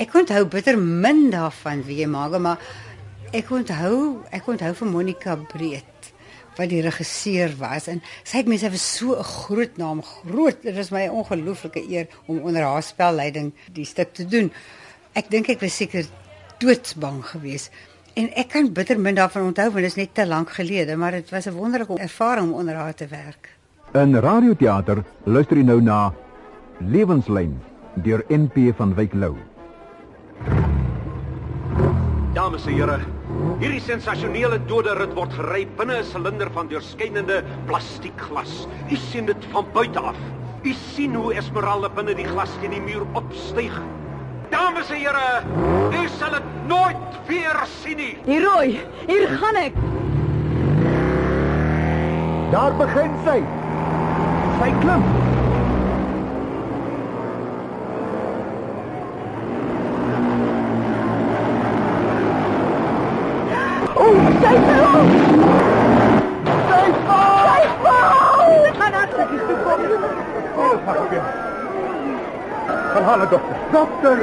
Ek 0.02 0.14
onthou 0.14 0.46
bitter 0.50 0.78
min 0.78 1.30
daarvan 1.32 1.84
wie 1.86 2.00
jy 2.02 2.08
maak, 2.10 2.38
maar 2.42 2.58
ek 3.36 3.52
onthou, 3.54 4.24
ek 4.34 4.48
onthou 4.48 4.74
vir 4.74 4.88
Monica 4.88 5.36
Breed 5.52 6.14
wat 6.58 6.72
die 6.72 6.82
regisseur 6.82 7.52
was 7.60 7.86
en 7.92 8.00
sy 8.26 8.40
het 8.40 8.48
mense 8.50 8.70
was 8.74 8.86
so 8.98 9.14
'n 9.14 9.24
groot 9.24 9.78
naam, 9.78 10.02
groot. 10.02 10.58
Dit 10.64 10.76
was 10.76 10.90
my 10.92 11.08
ongelooflike 11.08 11.82
eer 11.90 12.08
om 12.26 12.40
onder 12.40 12.64
haar 12.64 12.84
spelleiding 12.84 13.54
die 13.72 13.86
stuk 13.86 14.14
te 14.14 14.26
doen. 14.26 14.52
Ek 15.14 15.30
dink 15.30 15.50
ek 15.50 15.62
was 15.62 15.76
seker 15.76 16.06
doodsbang 16.58 17.24
geweest. 17.26 17.72
En 18.16 18.32
ek 18.34 18.50
kan 18.50 18.74
bitter 18.74 19.00
min 19.00 19.16
daarvan 19.16 19.44
onthou 19.44 19.70
want 19.72 19.84
dit 19.86 19.92
is 19.92 19.96
net 19.96 20.14
te 20.14 20.26
lank 20.26 20.50
gelede, 20.50 20.96
maar 20.96 21.12
dit 21.12 21.30
was 21.30 21.46
'n 21.46 21.54
wonderlike 21.54 22.00
ervaring 22.00 22.52
om 22.52 22.60
onder 22.60 22.76
haar 22.76 22.94
te 22.94 23.08
werk. 23.08 23.50
In 23.94 24.16
radioteater 24.16 25.04
luister 25.24 25.58
jy 25.58 25.64
nou 25.64 25.82
na 25.82 26.14
Lewenslyn 26.80 27.58
deur 28.06 28.22
NP 28.30 28.72
van 28.78 28.94
Wyk 28.94 29.14
Lou. 29.14 29.34
Dames 32.34 32.68
en 32.70 32.76
here, 32.78 32.98
hierdie 33.58 33.82
sensasionele 33.82 34.60
doderit 34.70 35.16
word 35.18 35.34
gery 35.34 35.66
binne 35.80 35.98
'n 35.98 36.06
silinder 36.06 36.50
van 36.54 36.68
deurskynende 36.70 37.42
plastiekglas. 37.66 38.68
U 38.92 38.96
sien 38.96 39.26
dit 39.26 39.46
van 39.52 39.66
buite 39.74 40.00
af. 40.00 40.20
U 40.64 40.74
sien 40.74 41.16
hoe 41.16 41.34
Esmeralda 41.34 41.90
binne 41.90 42.14
die 42.14 42.28
glas 42.28 42.54
teen 42.62 42.72
die 42.72 42.82
muur 42.82 43.06
opstyg. 43.14 43.74
Dames 44.50 44.90
en 44.92 45.02
here, 45.02 45.42
u 45.92 46.08
sal 46.08 46.32
dit 46.32 46.44
nooit 46.68 47.18
weer 47.28 47.58
sien 47.82 47.98
nie. 47.98 48.18
Die 48.26 48.40
rooi, 48.40 48.80
hier 49.08 49.28
gaan 49.28 49.56
ek. 49.56 49.74
Daar 52.52 52.72
begin 52.78 53.12
sy. 53.26 53.42
Sy 54.62 54.72
klim. 54.80 55.04
O, 63.98 64.06
sy 64.14 64.16
val. 64.22 64.26
Sy 64.40 64.46
val. 64.46 64.46
Sy 64.46 64.46
val. 64.46 64.46
Gaan 64.46 64.46
aan 64.46 64.46
sy 64.46 64.56
gekom. 64.56 64.56
Oh, 64.56 64.56
wag 64.56 64.56
oké. 64.56 64.77
Van 72.94 73.04
haar 73.04 73.30
dokter. 73.30 73.58
Dokter. 73.72 74.20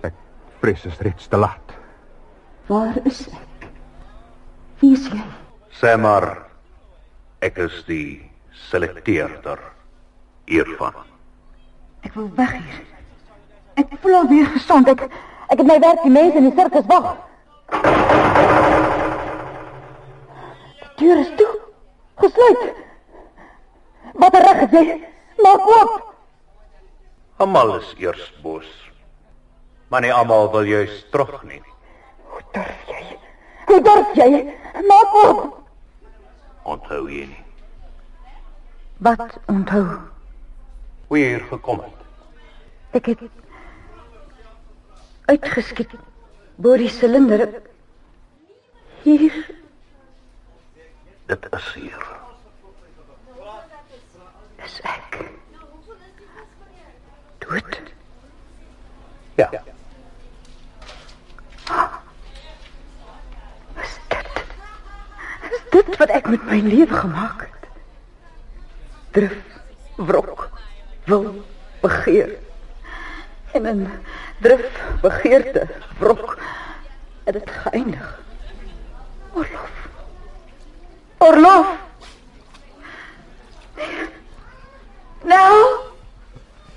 Ek 0.00 0.14
vrees 0.60 0.82
dit 0.82 0.92
is 0.92 0.98
reeds 0.98 1.28
te 1.28 1.36
laat. 1.36 1.76
Waar 2.66 2.96
is 3.04 3.20
ek? 3.28 3.68
Wie 4.80 4.92
is 4.96 5.06
jy? 5.12 5.22
Sê 5.80 5.94
maar 6.00 6.26
ek 7.44 7.60
is 7.68 7.82
die 7.86 8.30
selekteerder 8.70 9.62
hiervan. 10.50 10.96
Ek 12.02 12.14
wil 12.16 12.30
weg 12.36 12.56
hier. 12.58 12.84
Ek 13.78 13.92
voel 14.02 14.22
al 14.24 14.30
weer 14.32 14.48
gesond. 14.56 14.88
Ek 14.88 15.06
ek 15.06 15.58
het 15.58 15.66
my 15.66 15.78
werk 15.82 16.02
die 16.02 16.14
mense 16.14 16.40
in 16.40 16.48
die 16.50 16.56
sirkus 16.56 16.88
wag. 16.90 17.12
Deur 20.96 21.18
is 21.18 21.30
toe. 21.36 21.50
Gesluit. 22.20 22.74
Wat 24.20 24.34
reg 24.36 24.58
het 24.64 24.70
jy? 24.76 24.84
Maak 25.40 25.66
oop. 25.74 25.92
Almal 27.40 27.76
is 27.78 27.94
eers 27.98 28.26
boos. 28.42 28.68
Maar 29.88 30.00
nie 30.04 30.12
almal 30.14 30.50
wil 30.52 30.62
juis 30.68 31.06
terug 31.10 31.42
nie. 31.48 31.62
Hoe 32.30 32.42
durf 32.52 32.82
jy? 32.90 33.18
Hoe 33.70 33.80
durf 33.86 34.12
jy? 34.18 34.28
Maak 34.90 35.14
oop. 35.24 35.46
Onthou 36.62 37.06
jy 37.10 37.24
nie 37.26 37.44
Wat 39.00 39.38
onthou? 39.48 39.86
hoe 41.08 41.18
jy 41.18 41.28
hier 41.32 41.44
gekom 41.48 41.78
het? 41.80 42.02
Ek 42.98 43.06
het 43.08 43.22
uitgeskiet 45.32 45.94
bo 46.60 46.76
die 46.76 46.88
silinder. 46.88 47.48
Hier 49.02 49.32
Dit 51.26 51.46
is 51.56 51.74
hier. 51.74 52.06
is 54.64 54.80
ek. 54.82 55.16
Dood. 57.38 57.78
Ja. 59.34 59.48
Is 65.50 65.62
dit 65.70 65.96
wat 65.96 66.12
ek 66.18 66.28
met 66.28 66.44
my 66.50 66.60
lewe 66.66 66.92
gemaak 66.92 67.46
het? 67.46 67.70
Drif, 69.16 69.38
wrok, 69.96 70.50
wil, 71.08 71.32
begeer. 71.80 72.36
En 73.52 73.66
in 73.66 73.88
drif, 74.38 74.80
begeerte, 75.00 75.66
wrok 75.98 76.38
het 77.24 77.34
dit 77.34 77.50
geëindig. 77.50 78.20
Orlof. 79.32 79.70
Orlof. 81.18 81.76
Nou, 85.22 85.76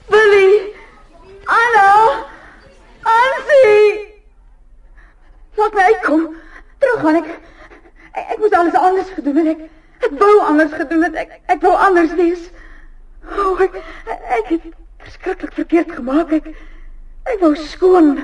Willie, 0.07 0.75
Anna, 1.45 2.25
Ansie. 3.01 4.13
Laat 5.53 5.73
my 5.73 5.81
uitkom. 5.81 6.35
Terug 6.77 6.99
gaan 6.99 7.15
ek. 7.15 7.29
Ek, 8.11 8.25
ek 8.29 8.37
moes 8.37 8.51
alles 8.51 8.73
anders 8.73 9.09
gedoen 9.09 9.45
het. 9.45 9.47
Ek 9.47 9.69
ek 10.03 10.19
wou 10.19 10.39
anders 10.43 10.73
gedoen 10.73 11.03
het. 11.03 11.15
Ek 11.15 11.39
ek 11.45 11.61
wou 11.61 11.73
anders 11.77 12.13
wees. 12.19 12.49
O, 13.31 13.53
oh, 13.53 13.61
ek 13.61 13.77
ek 14.11 14.49
het 14.57 14.65
verskriklik 15.03 15.53
verkeerd 15.53 15.91
gemaak. 15.91 16.31
Ek 16.39 16.47
ek 17.31 17.41
wou 17.43 17.53
skoon, 17.55 18.15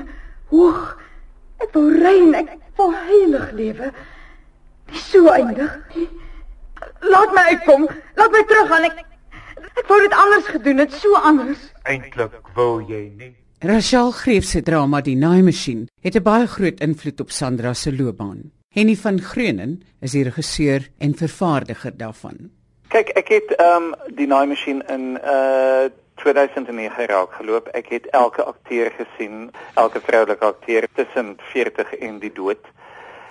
hoog. 0.52 0.96
Ek 1.60 1.74
wou 1.76 1.86
rein, 1.92 2.34
ek 2.34 2.56
wou 2.76 2.90
heilig 2.94 3.52
lewe. 3.56 3.92
Nie 4.90 5.04
so 5.04 5.28
eindig. 5.32 5.76
Laat 7.04 7.34
my 7.36 7.44
uitkom. 7.54 7.86
Laat 8.16 8.32
my 8.32 8.42
terug 8.48 8.72
gaan. 8.72 8.88
Ek 8.90 9.04
ek 9.80 9.86
wou 9.88 10.00
dit 10.00 10.16
anders 10.16 10.48
gedoen 10.50 10.82
het, 10.84 10.92
so 10.92 11.14
anders. 11.20 11.70
Eintlik 11.88 12.34
wou 12.56 12.80
jy 12.88 13.06
nie. 13.16 13.34
Rachel 13.60 14.10
Greef 14.16 14.46
se 14.48 14.62
drama 14.64 15.02
Die 15.04 15.16
Naaimasjien 15.16 15.88
het 16.00 16.16
'n 16.16 16.22
baie 16.22 16.46
groot 16.46 16.80
invloed 16.80 17.20
op 17.20 17.30
Sandra 17.30 17.74
se 17.74 17.92
loopbaan. 17.92 18.50
Henny 18.70 18.96
van 18.96 19.20
Greunen 19.20 19.82
is 20.00 20.12
die 20.12 20.22
regisseur 20.22 20.88
en 20.98 21.14
vervaardiger 21.14 21.96
daarvan. 21.96 22.50
Kyk, 22.88 23.08
ek 23.08 23.28
het 23.28 23.54
ehm 23.58 23.82
um, 23.82 23.94
die 24.16 24.26
naaimasjien 24.26 24.82
in 24.88 25.18
uh 25.22 25.90
2009 26.22 26.90
geraak 26.94 27.32
geloop. 27.32 27.68
Ek 27.76 27.88
het 27.88 28.06
elke 28.16 28.44
akteur 28.44 28.92
gesien, 28.96 29.50
elke 29.74 30.00
vroulike 30.00 30.44
akteur 30.44 30.86
tussen 30.94 31.36
40 31.52 31.94
en 31.98 32.18
die 32.18 32.32
dood. 32.32 32.62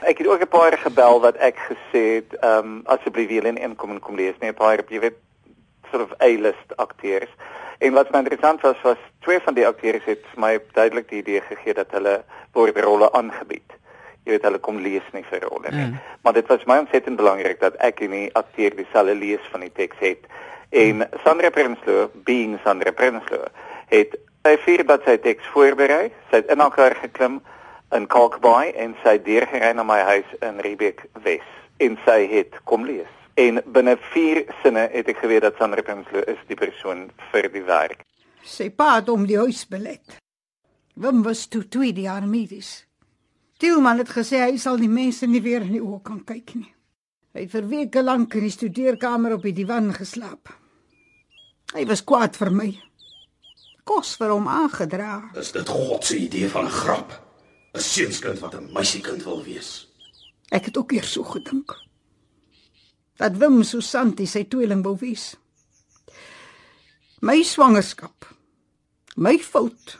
Ek 0.01 0.17
het 0.17 0.27
ook 0.27 0.41
'n 0.41 0.47
paar 0.47 0.77
gebel 0.77 1.21
wat 1.21 1.35
ek 1.37 1.57
gesê 1.69 2.03
het, 2.17 2.33
ehm 2.39 2.65
um, 2.65 2.81
asseblief 2.85 3.29
julle 3.29 3.59
in 3.59 3.75
kom 3.75 3.91
en 3.91 3.99
kom 3.99 4.15
lees, 4.15 4.37
nee, 4.39 4.49
'n 4.49 4.53
paar 4.53 4.79
jy 4.87 4.99
weet 4.99 5.17
sort 5.91 6.03
of 6.03 6.21
A-list 6.21 6.75
akteurs. 6.75 7.29
En 7.79 7.93
wat 7.93 8.11
my 8.11 8.19
interessant 8.19 8.61
was 8.61 8.81
was 8.81 8.97
twee 9.19 9.39
van 9.39 9.53
die 9.53 9.67
akteurs 9.67 10.03
het 10.05 10.23
vir 10.33 10.39
my 10.43 10.59
duidelik 10.75 11.09
die 11.09 11.21
idee 11.21 11.41
gegee 11.41 11.73
dat 11.73 11.91
hulle 11.91 12.23
word 12.53 12.79
rolle 12.83 13.11
aangebied. 13.11 13.75
Jy 14.25 14.35
weet 14.35 14.43
hulle 14.43 14.59
kom 14.59 14.81
lees 14.83 15.05
nie 15.15 15.23
vir 15.29 15.45
rolle 15.47 15.71
nie. 15.71 15.85
Mm. 15.85 15.99
Maar 16.23 16.33
dit 16.33 16.47
was 16.47 16.65
my 16.65 16.77
ontsettend 16.83 17.15
belangrik 17.15 17.59
dat 17.59 17.75
ek 17.75 18.03
en 18.05 18.11
die 18.11 18.29
akteur 18.35 18.75
dieselfde 18.75 19.15
lees 19.15 19.51
van 19.51 19.63
die 19.63 19.71
teks 19.71 20.03
het. 20.03 20.27
En 20.69 21.07
Sandra 21.23 21.49
Prinsloo, 21.49 22.09
being 22.25 22.59
Sandra 22.63 22.91
Prinsloo, 22.91 23.47
het 23.89 24.13
sy 24.45 24.55
vier 24.65 24.83
dat 24.85 25.05
sy 25.07 25.17
teks 25.17 25.47
voorberei, 25.53 26.11
sy 26.29 26.41
het 26.41 26.51
in 26.53 26.61
elkaar 26.61 26.95
geklim 27.01 27.39
in 27.95 28.05
Kalkbaai 28.07 28.75
en 28.77 28.93
sy 29.03 29.15
het 29.17 29.25
deurgery 29.25 29.71
na 29.73 29.83
my 29.83 29.97
huis 30.11 30.35
in 30.45 30.61
Riebeek 30.61 31.07
Wes 31.25 31.47
en 31.81 31.97
sy 32.05 32.19
het 32.29 32.59
kom 32.69 32.85
lees. 32.85 33.09
En 33.39 33.61
binne 33.73 33.95
4 34.13 34.43
sinne 34.61 34.85
het 34.93 35.09
ek 35.09 35.23
geweet 35.23 35.47
dat 35.47 35.57
Sandra 35.57 35.81
Prinsloo 35.81 36.21
is 36.29 36.39
die 36.51 36.59
persoon 36.59 37.07
vir 37.31 37.49
die 37.49 37.65
werk. 37.65 38.05
Sy 38.45 38.69
pa 38.69 38.99
het 38.99 39.09
om 39.09 39.25
die 39.25 39.39
huis 39.39 39.65
belet. 39.67 40.19
Wim 40.99 41.23
was 41.23 41.47
toe 41.47 41.65
tweede 41.67 42.05
jaar 42.05 42.27
medies. 42.27 42.83
Tielman 43.59 44.03
het 44.03 44.11
gesê 44.13 44.43
hy 44.45 44.57
sal 44.61 44.77
die 44.79 44.91
mense 44.91 45.27
nie 45.27 45.41
weer 45.43 45.65
in 45.65 45.73
die 45.79 45.83
oë 45.83 46.03
kan 46.03 46.21
kyk 46.27 46.53
nie. 46.59 46.69
Hy 47.33 47.45
het 47.45 47.51
vir 47.53 47.67
weke 47.69 48.01
lank 48.03 48.33
in 48.39 48.47
die 48.47 48.53
studeerkamer 48.53 49.35
op 49.37 49.43
die 49.45 49.53
divan 49.53 49.91
geslaap. 49.93 50.49
Hy 51.75 51.83
was 51.85 52.01
kwaad 52.01 52.37
vir 52.39 52.49
my. 52.49 52.69
Kos 53.85 54.15
vir 54.17 54.33
hom 54.33 54.47
aangedra. 54.49 55.29
Is 55.37 55.51
dit 55.53 55.69
God 55.69 56.05
se 56.05 56.17
idee 56.17 56.49
van 56.49 56.65
'n 56.65 56.77
grap? 56.81 57.13
'n 57.73 57.79
Seunskind 57.79 58.39
wat 58.39 58.55
'n 58.55 58.71
meisiekind 58.73 59.23
wil 59.23 59.43
wees. 59.43 59.87
Ek 60.49 60.65
het 60.65 60.77
ook 60.77 60.91
eers 60.91 61.11
so 61.11 61.23
gedink. 61.23 61.77
Dat 63.17 63.37
Wim 63.37 63.63
Susanti 63.63 64.25
sy 64.25 64.43
tweeling 64.43 64.83
wou 64.83 64.97
wees. 64.97 65.35
My 67.21 67.43
swangerskap. 67.43 68.35
My 69.15 69.37
fout. 69.37 69.97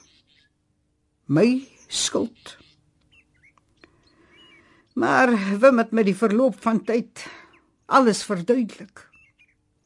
My 1.25 1.67
skuld. 1.87 2.58
Maar 4.99 5.31
Wim 5.59 5.77
het 5.77 5.91
met 5.95 6.09
die 6.09 6.15
verloop 6.15 6.57
van 6.59 6.81
tyd 6.83 7.23
alles 7.85 8.23
verduidelik. 8.27 9.05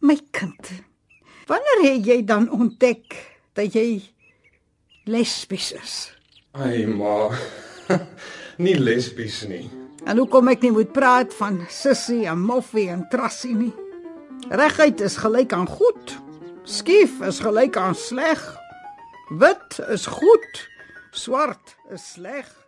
My 0.01 0.17
kind. 0.31 0.71
Wanneer 1.45 1.83
het 1.85 2.07
jy 2.07 2.23
dan 2.25 2.49
ontdek 2.51 3.13
dat 3.53 3.75
jy 3.77 4.01
lesbies 5.05 5.69
is? 5.77 5.93
Ai 6.57 6.87
ma. 6.89 7.29
nie 8.65 8.73
lesbies 8.79 9.43
nie. 9.51 9.67
En 10.09 10.17
hoekom 10.17 10.49
ek 10.49 10.65
nie 10.65 10.73
moet 10.73 10.91
praat 10.97 11.37
van 11.37 11.61
sissie 11.69 12.25
en 12.25 12.41
moffie 12.41 12.89
en 12.89 13.05
trassie 13.13 13.53
nie? 13.53 13.73
Reguit 14.49 15.05
is 15.05 15.19
gelyk 15.21 15.53
aan 15.53 15.69
goed. 15.69 16.17
Skief 16.65 17.21
is 17.21 17.43
gelyk 17.43 17.77
aan 17.77 17.95
sleg. 17.95 18.41
Wit 19.29 19.77
is 19.93 20.09
goed. 20.09 20.65
Swart 21.13 21.77
is 21.93 22.15
sleg. 22.17 22.62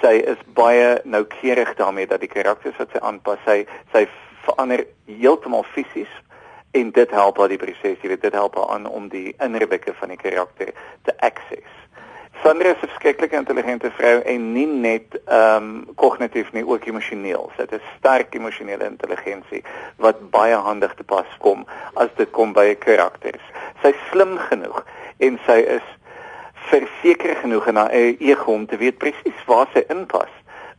Sy 0.00 0.14
is 0.32 0.40
baie 0.54 1.00
noukeurig 1.04 1.74
daarmee 1.76 2.06
dat 2.06 2.20
die 2.20 2.28
karakters 2.28 2.76
wat 2.76 2.90
sy 2.92 3.02
aanpas, 3.04 3.38
sy 3.44 3.66
sy 3.92 4.06
verander 4.46 4.86
heeltemal 5.06 5.66
fisies 5.74 6.12
en 6.72 6.90
dit 6.90 7.10
help 7.10 7.38
haar 7.38 7.50
die 7.50 7.58
proses, 7.58 7.98
jy 8.00 8.08
weet, 8.08 8.22
dit 8.22 8.32
help 8.32 8.56
haar 8.56 8.70
aan 8.76 8.86
om 8.86 9.08
die 9.10 9.34
innerlike 9.42 9.94
van 9.98 10.14
die 10.14 10.20
karakter 10.20 10.72
te 11.04 11.14
access. 11.26 11.80
Sandra 12.42 12.70
is 12.70 12.76
'n 12.82 12.86
verskriklike 12.86 13.36
intelligente 13.36 13.90
vrou 13.90 14.20
en 14.20 14.52
nie 14.52 14.66
net 14.66 15.18
ehm 15.26 15.56
um, 15.56 15.94
kognitief 15.94 16.52
nie, 16.52 16.64
ook 16.64 16.86
emosioneel. 16.86 17.50
Sy 17.56 17.62
het 17.62 17.74
'n 17.74 17.82
sterk 17.98 18.34
emosionele 18.34 18.84
intelligensie 18.84 19.64
wat 19.96 20.30
baie 20.30 20.54
handig 20.54 20.94
te 20.94 21.04
pas 21.04 21.26
kom 21.38 21.66
as 21.94 22.08
dit 22.16 22.30
kom 22.30 22.52
by 22.52 22.64
'n 22.70 22.78
karakter. 22.78 23.36
Sy's 23.82 23.96
slim 24.10 24.38
genoeg 24.38 24.84
en 25.18 25.38
sy 25.46 25.58
is 25.76 25.82
verseker 26.68 27.36
genoeg 27.36 27.66
in 27.66 27.76
haar 27.76 27.90
ego 28.18 28.52
om 28.52 28.66
te 28.66 28.76
weet 28.76 28.98
presies 28.98 29.44
waar 29.46 29.68
sy 29.72 29.84
inpas 29.88 30.30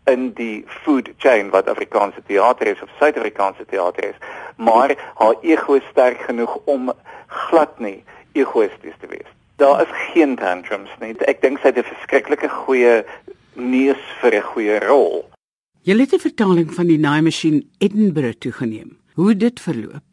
in 0.10 0.32
die 0.34 0.63
food 0.84 1.10
chain 1.17 1.50
wat 1.50 1.70
Afrikaanse 1.70 2.22
teater 2.28 2.67
is 2.67 2.82
of 2.82 2.89
Suid-Afrikaanse 3.00 3.65
teater 3.65 4.10
is. 4.10 4.15
Maar 4.58 4.96
haar 5.15 5.36
ego 5.41 5.74
is 5.74 5.88
sterk 5.91 6.22
genoeg 6.22 6.58
om 6.65 6.91
glad 7.28 7.80
nie 7.80 8.04
egoïsties 8.34 8.98
te 9.00 9.08
wees. 9.08 9.30
Daar 9.62 9.82
is 9.82 9.94
geen 10.13 10.36
tantrums 10.36 10.89
nie. 11.00 11.13
Ek 11.30 11.41
dink 11.41 11.60
sy 11.60 11.70
het 11.70 11.78
'n 11.78 11.84
verskriklike 11.94 12.50
goeie 12.50 13.04
neus 13.54 14.02
vir 14.22 14.36
'n 14.36 14.41
goeie 14.54 14.80
rol. 14.80 15.30
Jy 15.84 15.98
het 15.98 16.13
'n 16.13 16.20
vertaling 16.20 16.74
van 16.74 16.88
die 16.88 17.00
naaimasjien 17.00 17.70
Edinburgh 17.78 18.38
toegeneem. 18.39 18.98
Hoe 19.15 19.36
dit 19.36 19.60
verloop? 19.60 20.04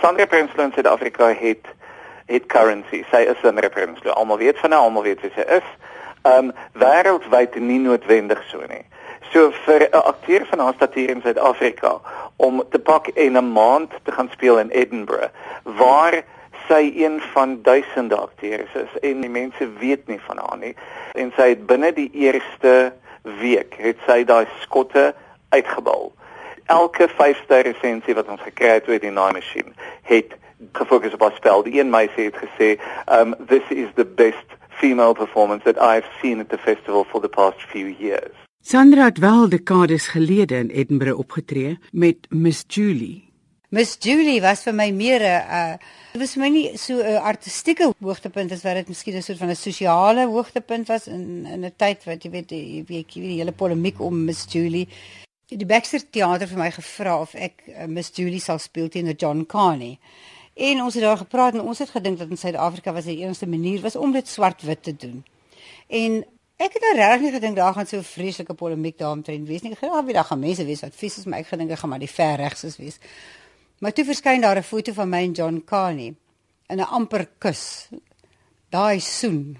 Sandra 0.00 0.26
Prinsloo 0.26 0.64
in 0.64 0.72
Suid-Afrika 0.72 1.34
het 1.34 1.66
het 2.32 2.46
currency. 2.46 3.04
Sy 3.10 3.26
is 3.32 3.42
'n 3.42 3.70
Prinsloo. 3.70 4.12
Almal 4.12 4.38
weet 4.38 4.58
van 4.58 4.72
haar, 4.72 4.80
almal 4.80 5.02
weet 5.02 5.20
wie 5.20 5.32
sy 5.34 5.44
is. 5.58 5.68
Um 6.22 6.52
wêreldwyd 6.72 7.54
nie 7.54 7.78
noodwendig 7.78 8.42
so 8.50 8.60
nie. 8.68 8.84
So 9.32 9.50
vir 9.50 9.88
'n 9.90 10.02
akteur 10.02 10.46
van 10.46 10.58
haar 10.58 10.74
statuur 10.74 11.10
in 11.10 11.20
Suid-Afrika 11.22 12.00
om 12.36 12.62
te 12.70 12.78
pak 12.78 13.06
en 13.08 13.36
'n 13.36 13.52
maand 13.52 13.90
te 14.02 14.12
gaan 14.12 14.28
speel 14.30 14.58
in 14.58 14.70
Edinburgh 14.70 15.30
waar 15.62 16.22
sy 16.68 16.92
een 16.96 17.20
van 17.32 17.62
duisende 17.62 18.16
akteurs 18.16 18.72
is 18.74 19.00
en 19.00 19.20
die 19.20 19.30
mense 19.30 19.72
weet 19.78 20.06
nie 20.06 20.20
van 20.26 20.38
haar 20.38 20.58
nie 20.58 20.74
en 21.12 21.32
sy 21.36 21.48
het 21.48 21.66
binne 21.66 21.92
die 21.92 22.10
eerste 22.12 22.92
week 23.22 23.74
het 23.78 23.96
sy 24.06 24.24
daai 24.24 24.46
skotte 24.60 25.14
uitgebal. 25.48 26.12
Elke 26.66 27.08
5-ster 27.08 27.62
resensie 27.62 28.14
wat 28.14 28.28
ons 28.28 28.40
gekry 28.40 28.78
het 28.78 28.88
oor 28.88 28.98
die 29.02 29.10
Nine 29.10 29.32
Machine 29.32 29.72
het 30.02 30.36
gefokus 30.72 31.12
op 31.12 31.20
haar 31.20 31.36
spel. 31.36 31.62
Die 31.62 31.78
een 31.80 31.90
meisie 31.90 32.24
het 32.24 32.36
gesê, 32.36 32.80
um 33.06 33.34
this 33.46 33.66
is 33.68 33.88
the 33.94 34.04
best 34.04 34.46
female 34.68 35.14
performance 35.14 35.64
that 35.64 35.78
I've 35.78 36.08
seen 36.20 36.40
at 36.40 36.48
the 36.48 36.58
festival 36.58 37.04
for 37.04 37.20
the 37.20 37.28
past 37.28 37.58
few 37.72 37.94
years. 37.98 38.32
Sandra 38.60 39.04
het 39.04 39.18
wel 39.18 39.48
dekades 39.48 40.06
gelede 40.06 40.56
in 40.56 40.70
Edinburgh 40.70 41.18
opgetree 41.18 41.78
met 41.90 42.16
Miss 42.28 42.64
Julie. 42.66 43.30
Miss 43.68 43.96
Julie 44.00 44.40
was 44.40 44.62
vir 44.62 44.74
my 44.74 44.90
meer 44.90 45.20
'n 45.20 45.44
uh, 45.58 45.76
dit 46.12 46.20
was 46.20 46.34
vir 46.34 46.42
my 46.42 46.48
nie 46.48 46.76
so 46.76 47.00
'n 47.00 47.16
artistieke 47.16 47.92
hoogtepunt 47.98 48.52
as 48.52 48.62
wat 48.62 48.74
dit 48.74 48.88
miskien 48.88 49.16
'n 49.16 49.22
soort 49.22 49.38
van 49.38 49.48
'n 49.48 49.56
sosiale 49.56 50.26
hoogtepunt 50.26 50.88
was 50.88 51.06
in 51.06 51.46
in 51.46 51.64
'n 51.64 51.72
tyd 51.76 52.04
wat 52.04 52.22
jy 52.22 52.30
weet 52.30 52.50
jy 52.50 52.84
weet 52.86 53.14
jy 53.14 53.20
weet 53.20 53.32
die 53.32 53.38
hele 53.38 53.52
polemiek 53.52 54.00
om 54.00 54.24
Miss 54.24 54.46
Julie 54.52 54.88
die 55.48 55.66
Baxter 55.66 56.00
teater 56.10 56.48
vir 56.48 56.58
my 56.58 56.70
gevra 56.70 57.20
of 57.20 57.34
ek 57.34 57.64
uh, 57.68 57.86
Miss 57.86 58.12
Julie 58.14 58.40
sal 58.40 58.58
speel 58.58 58.88
teenoor 58.88 59.16
John 59.18 59.46
Carney. 59.46 59.98
En 60.54 60.82
ons 60.82 60.94
het 60.94 61.02
daar 61.02 61.16
gepraat 61.16 61.54
en 61.54 61.60
ons 61.60 61.78
het 61.78 61.90
gedink 61.90 62.18
dat 62.18 62.28
in 62.28 62.38
Suid-Afrika 62.38 62.92
was 62.92 63.04
die 63.04 63.18
enigste 63.18 63.46
manier 63.46 63.80
was 63.80 63.96
om 63.96 64.12
dit 64.12 64.28
swart-wit 64.28 64.82
te 64.82 64.96
doen. 64.96 65.24
En 65.86 66.24
ek 66.56 66.72
het 66.72 66.82
nou 66.82 66.94
regtig 66.96 67.20
nie 67.20 67.32
gedink 67.32 67.56
daar 67.56 67.74
gaan 67.74 67.86
so 67.86 68.02
vreeslike 68.02 68.54
polemiek 68.54 68.98
daaromtrent 68.98 69.48
wees 69.48 69.62
nie. 69.62 69.72
Ek 69.72 69.78
gedink 69.78 70.12
daar 70.12 70.28
gaan 70.28 70.38
mense 70.38 70.64
wees 70.64 70.84
wat 70.84 70.94
fisies 70.94 71.24
maar 71.24 71.38
ek 71.38 71.52
gedink 71.54 71.70
ek 71.70 71.78
gaan 71.78 71.90
maar 71.90 72.02
die 72.02 72.10
ver 72.10 72.36
regses 72.36 72.76
wees. 72.76 73.00
Maar 73.80 73.92
toe 73.92 74.04
verskyn 74.04 74.40
daar 74.40 74.58
'n 74.58 74.62
foto 74.62 74.92
van 74.92 75.08
my 75.08 75.22
en 75.22 75.32
John 75.32 75.62
Carney 75.64 76.14
in 76.68 76.78
'n 76.78 76.88
amper 76.98 77.28
kus. 77.38 77.88
Daai 78.68 79.00
soen. 79.00 79.58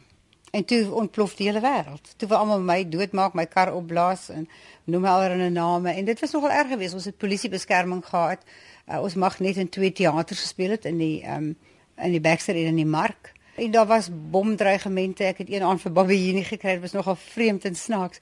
En 0.51 0.65
toe 0.65 0.93
ontplof 0.93 1.35
die 1.35 1.47
hele 1.47 1.61
wêreld. 1.61 2.13
Toe 2.17 2.29
wou 2.29 2.41
almal 2.41 2.61
my 2.61 2.89
doodmaak, 2.89 3.33
my 3.35 3.47
kar 3.47 3.73
opblaas 3.75 4.29
en 4.29 4.49
noem 4.85 5.05
allerlei 5.05 5.51
name 5.51 5.93
en 5.93 6.05
dit 6.05 6.21
was 6.21 6.31
nogal 6.31 6.51
erg 6.51 6.69
geweest. 6.69 6.95
Ons 6.95 7.05
het 7.05 7.17
polisie 7.17 7.51
beskerming 7.51 8.05
gehad. 8.07 8.45
Uh, 8.89 9.03
ons 9.03 9.15
mag 9.15 9.39
net 9.39 9.57
in 9.57 9.69
twee 9.69 9.93
teaters 9.93 10.41
gespeel 10.41 10.71
het 10.71 10.85
in 10.85 10.99
die 10.99 11.23
ehm 11.23 11.53
um, 11.53 11.57
in 12.03 12.11
die 12.11 12.21
Baxter 12.21 12.57
en 12.57 12.73
in 12.73 12.77
die 12.77 12.87
Mark. 12.89 13.33
En 13.55 13.71
daar 13.71 13.87
was 13.87 14.09
bomdreigemente. 14.31 15.25
Ek 15.25 15.39
het 15.39 15.51
een 15.51 15.63
aan 15.63 15.79
vir 15.79 15.93
Bobby 15.93 16.17
Henie 16.17 16.45
gekry. 16.45 16.73
Dit 16.73 16.81
was 16.81 16.93
nogal 16.93 17.17
vreemd 17.17 17.65
en 17.65 17.75
snaaks. 17.77 18.21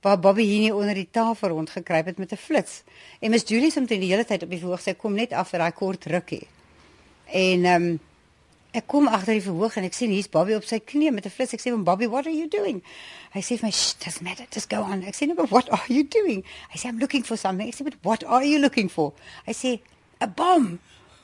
Waar 0.00 0.18
Bobby 0.18 0.46
Henie 0.46 0.74
onder 0.74 0.94
die 0.94 1.08
tafel 1.10 1.48
rondgekruip 1.48 2.06
het 2.06 2.18
met 2.18 2.32
'n 2.32 2.36
flits. 2.36 2.82
En 3.20 3.30
Miss 3.30 3.48
Julie 3.48 3.70
somt 3.70 3.88
die 3.88 3.98
hele 3.98 4.24
tyd 4.24 4.42
op 4.42 4.50
die 4.50 4.58
verhoog. 4.58 4.80
Sy 4.80 4.94
kom 4.94 5.14
net 5.14 5.32
af 5.32 5.48
vir 5.48 5.58
daai 5.58 5.72
kort 5.72 6.04
rukkie. 6.04 6.46
En 7.26 7.64
ehm 7.64 7.82
um, 7.82 8.00
ek 8.70 8.86
kom 8.86 9.08
agter 9.08 9.32
die 9.32 9.42
verhoog 9.42 9.76
en 9.76 9.84
ek 9.84 9.94
sien 9.94 10.10
hier's 10.10 10.28
Bobby 10.28 10.54
op 10.54 10.64
sy 10.64 10.78
knie 10.78 11.10
met 11.12 11.26
'n 11.26 11.30
flits. 11.30 11.52
Ek 11.52 11.60
sê 11.60 11.70
hom 11.70 11.84
Bobby, 11.84 12.08
what 12.08 12.26
are 12.26 12.36
you 12.36 12.48
doing? 12.48 12.82
Hy 13.32 13.40
sê 13.40 13.58
vir 13.58 13.66
my, 13.66 13.70
"Doesn't 14.04 14.22
matter. 14.22 14.46
Just 14.50 14.70
go 14.70 14.82
on." 14.82 15.02
Ek 15.02 15.14
sê, 15.14 15.26
"No, 15.26 15.46
what 15.46 15.68
are 15.70 15.84
you 15.88 16.04
doing?" 16.08 16.44
Hy 16.70 16.78
sê, 16.78 16.88
"I'm 16.88 16.98
looking 16.98 17.24
for 17.24 17.36
something." 17.36 17.68
Ek 17.68 17.74
sê, 17.74 17.84
"But 17.84 17.96
what 18.02 18.24
are 18.24 18.44
you 18.44 18.58
looking 18.60 18.90
for?" 18.90 19.12
Hy 19.46 19.52
sê, 19.52 19.80
"A 20.22 20.26
bomb." 20.26 20.78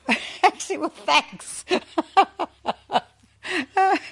ek 0.49 0.59
sê, 0.59 0.79
"Well, 0.79 0.93
thanks." 1.05 1.63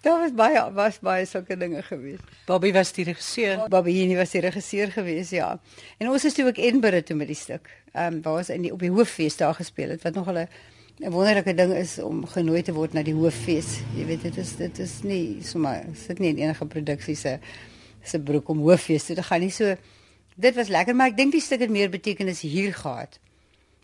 Daar 0.00 0.18
was 0.20 0.32
baie 0.32 0.72
was 0.72 0.98
baie 1.04 1.26
sulke 1.26 1.56
dinge 1.56 1.82
gewees. 1.82 2.20
Bobby 2.46 2.72
was 2.72 2.92
die 2.96 3.04
regisseur. 3.04 3.66
Bobby 3.68 3.92
Henie 3.92 4.16
was 4.16 4.32
die 4.32 4.40
regisseur 4.40 4.92
gewees, 4.92 5.30
ja. 5.30 5.60
En 5.98 6.08
ons 6.08 6.24
is 6.24 6.34
toe 6.34 6.46
ook 6.46 6.56
Edinburgh 6.56 7.04
toe 7.04 7.16
met 7.16 7.28
die 7.28 7.36
stuk. 7.36 7.68
Ehm 7.92 8.18
um, 8.18 8.22
waar 8.22 8.40
ons 8.40 8.48
in 8.54 8.64
die 8.64 8.72
op 8.72 8.80
die 8.80 8.92
hooffees 8.92 9.36
daar 9.36 9.54
gespeel 9.54 9.94
het 9.96 10.02
wat 10.02 10.14
nog 10.14 10.30
'n 10.30 10.48
'n 10.98 11.10
wonderlike 11.10 11.54
ding 11.54 11.72
is 11.74 11.98
om 11.98 12.26
genooi 12.26 12.62
te 12.62 12.72
word 12.72 12.92
na 12.92 13.02
die 13.02 13.14
hooffees. 13.14 13.80
Jy 13.94 14.06
weet 14.06 14.22
dit 14.22 14.36
is 14.36 14.56
dit 14.56 14.78
is 14.78 15.02
nie 15.02 15.38
sommer 15.42 15.84
sit 15.94 16.18
nie 16.18 16.28
in 16.28 16.38
enige 16.38 16.66
produksie 16.66 17.16
se 17.16 17.38
se 18.02 18.20
broek 18.20 18.48
om 18.48 18.58
hooffees 18.58 19.04
toe 19.04 19.16
te 19.16 19.22
gaan 19.22 19.40
nie. 19.40 19.50
So 19.50 19.76
dit 20.34 20.54
was 20.54 20.68
lekker, 20.68 20.94
maar 20.94 21.08
ek 21.08 21.16
dink 21.16 21.32
die 21.32 21.40
stuk 21.40 21.60
het 21.60 21.70
meer 21.70 21.90
betekenis 21.90 22.40
hier 22.40 22.74
gehad. 22.74 23.18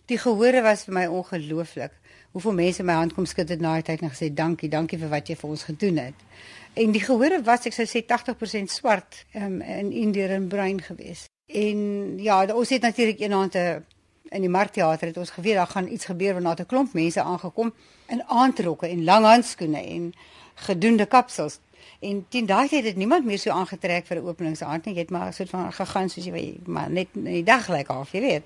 Die 0.06 0.18
gehore 0.18 0.60
was 0.62 0.84
vir 0.84 0.94
my 0.94 1.06
ongelooflik 1.06 1.92
hoeveel 2.34 2.52
mense 2.52 2.82
my 2.82 2.96
hand 2.98 3.14
kom 3.14 3.24
skud 3.30 3.48
het 3.48 3.60
na 3.62 3.76
die 3.78 3.86
tyd 3.86 4.02
en 4.02 4.10
gesê 4.10 4.28
dankie, 4.34 4.68
dankie 4.68 4.98
vir 4.98 5.08
wat 5.12 5.28
jy 5.30 5.36
vir 5.38 5.50
ons 5.54 5.62
gedoen 5.68 6.00
het. 6.02 6.24
En 6.74 6.90
die 6.92 7.00
gehore 7.00 7.38
was 7.46 7.64
ek 7.70 7.76
sou 7.76 7.86
sê 7.86 8.02
80% 8.02 8.72
swart 8.74 9.22
um, 9.38 9.60
in 9.62 9.92
Indiër 9.94 10.34
en 10.34 10.48
bruin 10.50 10.82
gewees. 10.82 11.28
En 11.46 11.78
ja, 12.18 12.40
ons 12.52 12.72
het 12.74 12.82
natuurlik 12.82 13.22
eendag 13.22 13.84
in 14.34 14.42
die 14.42 14.50
markteater 14.50 15.12
het 15.12 15.20
ons 15.20 15.30
geweet 15.30 15.60
daar 15.60 15.70
gaan 15.70 15.88
iets 15.88 16.10
gebeur 16.10 16.34
wanneer 16.34 16.60
'n 16.60 16.66
klomp 16.66 16.92
mense 16.92 17.22
aangekom 17.22 17.72
in 18.08 18.24
aandrokke 18.26 18.88
en 18.88 19.04
lang 19.04 19.24
handskoene 19.24 19.82
en 19.86 20.12
gedoende 20.54 21.06
kapsels. 21.06 21.60
En 22.00 22.26
teen 22.28 22.46
daai 22.46 22.68
tyd 22.68 22.84
het 22.84 22.96
niemand 22.96 23.24
meer 23.24 23.38
so 23.38 23.50
aangetrek 23.50 24.06
vir 24.06 24.16
'n 24.16 24.26
openingsaand 24.26 24.84
nie. 24.84 24.94
Jy 24.94 25.00
het 25.00 25.10
maar 25.10 25.32
so 25.32 25.44
van 25.44 25.72
gegaan 25.72 26.08
soos 26.08 26.24
jy 26.24 26.56
maar 26.66 26.90
net 26.90 27.08
in 27.14 27.24
die 27.24 27.44
dag 27.44 27.68
lyk 27.68 27.86
half, 27.86 28.12
jy 28.12 28.20
weet. 28.20 28.42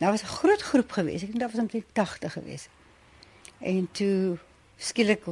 Nou 0.00 0.12
was 0.12 0.22
'n 0.22 0.26
groot 0.40 0.62
groep 0.62 0.90
geweest. 0.90 1.22
Ek 1.22 1.28
dink 1.28 1.40
daar 1.40 1.50
was 1.50 1.60
omtrent 1.60 1.84
80 1.92 2.32
geweest. 2.32 2.68
En 3.58 3.88
toe 3.92 4.38
skielik 4.76 5.24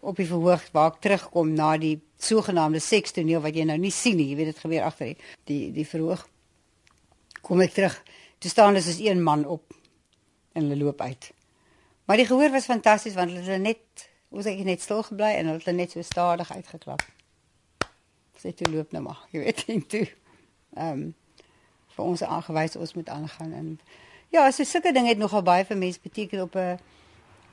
op 0.00 0.16
die 0.16 0.26
verhoog 0.26 0.68
waar 0.72 0.92
ek 0.92 1.00
terugkom 1.00 1.52
na 1.52 1.76
die 1.76 2.00
sogenaamde 2.16 2.78
sekstoneel 2.78 3.40
wat 3.40 3.54
jy 3.54 3.64
nou 3.68 3.78
nie 3.78 3.90
sien 3.90 4.16
nie, 4.16 4.28
jy 4.28 4.36
weet 4.36 4.52
dit 4.52 4.58
gebeur 4.58 4.82
agter 4.82 5.06
die 5.06 5.16
die 5.44 5.72
die 5.72 5.86
verhoog. 5.86 6.28
Kom 7.40 7.60
ek 7.60 7.72
terug. 7.72 8.02
Toe 8.38 8.50
staan 8.50 8.72
hulle 8.72 8.82
soos 8.82 8.98
een 8.98 9.22
man 9.22 9.44
op 9.44 9.74
en 10.52 10.62
hulle 10.62 10.84
loop 10.84 11.00
uit. 11.00 11.32
Maar 12.04 12.16
die 12.16 12.26
gehoor 12.26 12.50
was 12.50 12.64
fantasties 12.64 13.14
want 13.14 13.30
hulle 13.30 13.58
net 13.58 14.08
ons 14.28 14.44
het 14.44 14.64
net 14.64 14.80
stil 14.80 15.02
gebly 15.02 15.34
en 15.36 15.46
hulle 15.46 15.62
het 15.64 15.76
net 15.76 15.90
so 15.90 16.02
stadig 16.02 16.52
uitgeklap. 16.52 17.02
Sê 18.38 18.54
toe 18.54 18.72
loop 18.72 18.92
nou 18.92 19.02
maar, 19.02 19.26
jy 19.30 19.44
weet 19.44 19.66
nie 19.68 19.86
toe. 19.86 20.06
Ehm 20.76 20.92
um, 20.92 21.14
vir 21.98 22.06
ons 22.06 22.22
aangewys 22.22 22.78
ons 22.78 22.94
moet 22.94 23.08
aangaan 23.08 23.52
en 23.60 23.72
ja, 24.34 24.46
so 24.52 24.64
sulke 24.64 24.92
dinge 24.94 25.12
het 25.12 25.20
nogal 25.20 25.42
baie 25.42 25.66
vir 25.68 25.80
mense 25.80 26.00
beteken 26.02 26.46
op 26.46 26.56
'n 26.56 26.78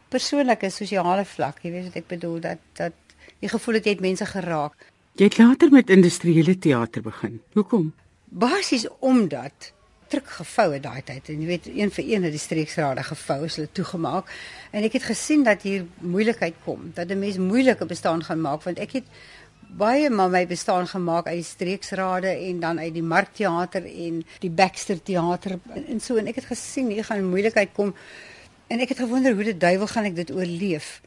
persoonlike 0.09 0.69
sosiale 0.69 1.25
vlak, 1.25 1.63
jy 1.63 1.71
weet 1.71 1.87
wat 1.89 1.95
ek 2.01 2.07
bedoel 2.07 2.39
dat 2.39 2.59
dat 2.73 2.93
jy 3.41 3.49
gevoel 3.49 3.79
het 3.79 3.85
jy 3.85 3.91
het 3.91 4.01
mense 4.01 4.25
geraak. 4.25 4.91
Jy 5.15 5.25
het 5.29 5.37
later 5.37 5.71
met 5.71 5.89
industriële 5.89 6.57
teater 6.59 7.01
begin. 7.01 7.41
Hoekom? 7.53 7.93
Basies 8.25 8.87
omdat 8.99 9.73
druk 10.07 10.27
gevou 10.37 10.67
het 10.73 10.83
daai 10.83 11.01
tyd 11.03 11.29
en 11.29 11.41
jy 11.41 11.47
weet 11.47 11.67
een 11.67 11.91
vir 11.91 12.05
een 12.05 12.27
het 12.27 12.35
die 12.35 12.41
streeksrade 12.41 13.03
gevou 13.03 13.45
is 13.45 13.55
hulle 13.57 13.71
toegemaak 13.71 14.29
en 14.71 14.83
ek 14.85 14.99
het 14.99 15.07
gesien 15.09 15.43
dat 15.43 15.65
hier 15.65 15.85
moeilikheid 15.99 16.55
kom 16.65 16.91
dat 16.93 17.09
'n 17.09 17.19
mens 17.19 17.37
moeilike 17.37 17.85
bestaan 17.85 18.23
gaan 18.23 18.41
maak 18.41 18.63
want 18.63 18.79
ek 18.79 18.91
het 18.91 19.07
baie 19.69 20.09
maar 20.09 20.29
my 20.29 20.45
bestaan 20.47 20.87
gemaak 20.87 21.27
uit 21.27 21.41
die 21.41 21.47
streeksrade 21.47 22.27
en 22.27 22.59
dan 22.59 22.79
uit 22.79 22.93
die 22.93 23.03
markteater 23.03 23.85
en 23.85 24.23
die 24.39 24.51
Baxter 24.51 25.01
teater 25.03 25.59
en, 25.73 25.85
en 25.87 25.99
so 25.99 26.15
en 26.15 26.27
ek 26.27 26.35
het 26.35 26.51
gesien 26.53 26.89
hier 26.89 27.05
gaan 27.05 27.29
moeilikheid 27.29 27.73
kom 27.73 27.93
En 28.67 28.81
ek 28.81 28.95
het 28.95 29.03
gewonder 29.03 29.35
hoe 29.37 29.45
die 29.45 29.57
duiwel 29.57 29.87
gaan 29.87 30.07
ek 30.09 30.15
dit 30.17 30.31
oorleef. 30.33 31.01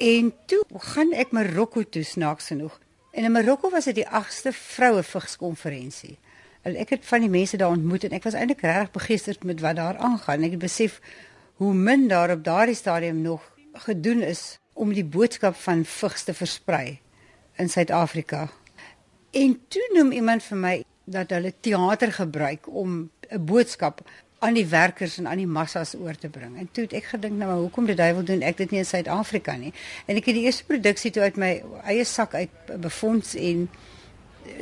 En 0.00 0.32
toe 0.48 0.62
gaan 0.92 1.12
ek 1.12 1.34
Marokko 1.36 1.84
toe 1.84 2.02
snaaks 2.04 2.52
genoeg. 2.54 2.78
En 3.12 3.26
in 3.28 3.32
Marokko 3.32 3.68
was 3.70 3.90
dit 3.90 3.98
die 4.00 4.06
8ste 4.06 4.52
vroue 4.56 5.02
vigskonferensie. 5.04 6.16
En 6.64 6.76
ek 6.80 6.94
het 6.96 7.04
van 7.04 7.24
die 7.24 7.32
mense 7.32 7.60
daar 7.60 7.74
ontmoet 7.76 8.06
en 8.08 8.16
ek 8.16 8.24
was 8.24 8.36
eintlik 8.36 8.64
regtig 8.64 8.94
begeesterd 8.96 9.44
met 9.44 9.60
wat 9.60 9.76
daar 9.76 10.00
aangaan. 10.00 10.46
Ek 10.48 10.56
het 10.56 10.64
besef 10.64 11.00
hoe 11.60 11.74
min 11.74 12.08
daar 12.08 12.32
op 12.32 12.44
daardie 12.44 12.76
stadium 12.76 13.20
nog 13.20 13.44
gedoen 13.84 14.24
is 14.24 14.58
om 14.72 14.96
die 14.96 15.04
boodskap 15.04 15.56
van 15.60 15.84
vigs 15.84 16.24
te 16.24 16.34
versprei 16.34 17.00
in 17.60 17.68
Suid-Afrika. 17.68 18.48
En 19.30 19.58
toe 19.68 19.90
noem 19.94 20.12
iemand 20.12 20.42
vir 20.42 20.58
my 20.58 20.74
dat 21.10 21.30
hulle 21.34 21.52
teater 21.60 22.12
gebruik 22.12 22.66
om 22.66 23.10
'n 23.30 23.44
boodskap 23.44 24.02
aan 24.40 24.56
die 24.56 24.66
werkers 24.66 25.18
en 25.18 25.28
aan 25.28 25.36
die 25.36 25.46
massas 25.46 25.94
oor 25.94 26.16
te 26.16 26.28
bring. 26.28 26.56
En 26.58 26.68
toe 26.72 26.84
het 26.84 26.92
ek 26.92 27.04
gedink 27.12 27.36
nou 27.36 27.50
maar 27.50 27.60
hoekom 27.60 27.86
die 27.86 27.94
duiwel 27.94 28.24
doen 28.24 28.42
ek 28.42 28.56
dit 28.56 28.70
nie 28.70 28.80
in 28.80 28.88
Suid-Afrika 28.88 29.56
nie. 29.56 29.72
En 30.06 30.16
ek 30.16 30.30
het 30.30 30.34
die 30.34 30.44
eerste 30.48 30.64
produksie 30.64 31.10
toe 31.10 31.22
uit 31.22 31.36
my 31.36 31.62
eie 31.84 32.04
sak 32.04 32.34
uit 32.34 32.50
befonds 32.80 33.34
en 33.34 33.68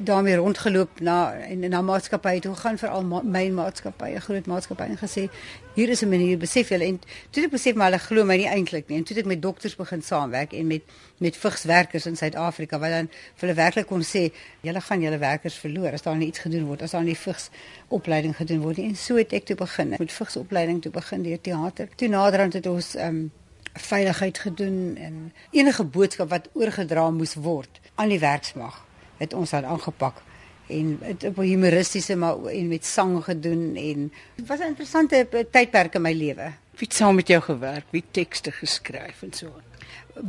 daarmee 0.03 0.37
rondgeloop 0.37 1.01
na 1.01 1.33
en 1.33 1.59
na 1.69 1.83
maatskappye 1.83 2.41
toe 2.41 2.55
gaan 2.55 2.79
vir 2.79 2.89
al 2.89 3.05
ma 3.05 3.23
my 3.23 3.49
maatskappye, 3.51 4.21
groot 4.21 4.47
maatskappye 4.47 4.87
en 4.87 5.01
gesê 5.01 5.29
hier 5.75 5.89
is 5.89 6.03
'n 6.03 6.09
manier 6.09 6.39
besef 6.39 6.69
julle 6.69 6.85
en 6.85 7.01
toe 7.31 7.45
ek 7.45 7.51
besef 7.51 7.75
maar 7.75 7.91
hulle 7.91 7.99
glo 7.99 8.25
my 8.25 8.37
nie 8.37 8.49
eintlik 8.49 8.89
nie 8.89 8.99
en 8.99 9.05
toe 9.05 9.17
ek 9.17 9.27
met 9.27 9.43
dokters 9.43 9.77
begin 9.77 10.03
saamwerk 10.03 10.53
en 10.53 10.67
met 10.67 10.83
met 11.19 11.37
vigswerkers 11.37 12.07
in 12.07 12.17
Suid-Afrika 12.17 12.79
wat 12.79 12.91
dan 12.91 13.09
vir 13.09 13.49
hulle 13.49 13.55
werklik 13.55 13.87
kon 13.87 14.03
sê 14.03 14.33
julle 14.61 14.81
gaan 14.81 15.01
julle 15.01 15.19
werkers 15.19 15.55
verloor 15.55 15.93
as 15.93 16.03
daar 16.03 16.17
nie 16.17 16.29
iets 16.29 16.39
gedoen 16.39 16.67
word 16.67 16.83
as 16.83 16.91
daar 16.91 17.05
nie 17.05 17.17
vigs 17.17 17.51
opleiding 17.89 18.37
gedoen 18.37 18.61
word 18.61 18.77
nie. 18.77 18.89
En 18.89 18.97
so 18.97 19.17
het 19.17 19.33
ek 19.33 19.45
toe 19.45 19.57
begin 19.57 19.95
met 19.99 20.13
vigs 20.13 20.37
opleiding 20.37 20.83
toe 20.83 20.93
begin 20.93 21.23
deur 21.23 21.41
teater. 21.41 21.89
Toe 21.97 22.09
naderhand 22.09 22.53
het 22.53 22.67
ons 22.67 22.95
um, 22.97 23.31
veiligheid 23.75 24.39
gedoen 24.39 24.97
en 24.97 25.33
enige 25.51 25.85
boodskap 25.85 26.29
wat 26.31 26.49
oorgedra 26.53 27.11
moes 27.11 27.35
word 27.35 27.81
aan 27.95 28.09
die 28.09 28.19
werksmag 28.19 28.88
het 29.19 29.35
ons 29.35 29.51
dan 29.51 29.67
aangepak 29.67 30.23
en 30.69 30.99
het 31.03 31.25
op 31.25 31.39
'n 31.39 31.51
humoristiese 31.53 32.17
maar 32.17 32.45
en 32.45 32.69
met 32.69 32.85
sang 32.85 33.25
gedoen 33.25 33.77
en 33.77 34.13
dit 34.35 34.47
was 34.47 34.59
'n 34.59 34.73
interessante 34.73 35.47
tydperk 35.51 35.95
in 35.95 36.03
my 36.03 36.13
lewe. 36.13 36.53
Wie 36.79 36.87
het 36.87 36.95
saam 36.95 37.15
met 37.15 37.29
jou 37.29 37.43
gewerk? 37.43 37.85
Wie 37.91 38.05
tekste 38.11 38.51
geskryf 38.53 39.23
en 39.23 39.33
so 39.33 39.47
aan? 39.47 39.69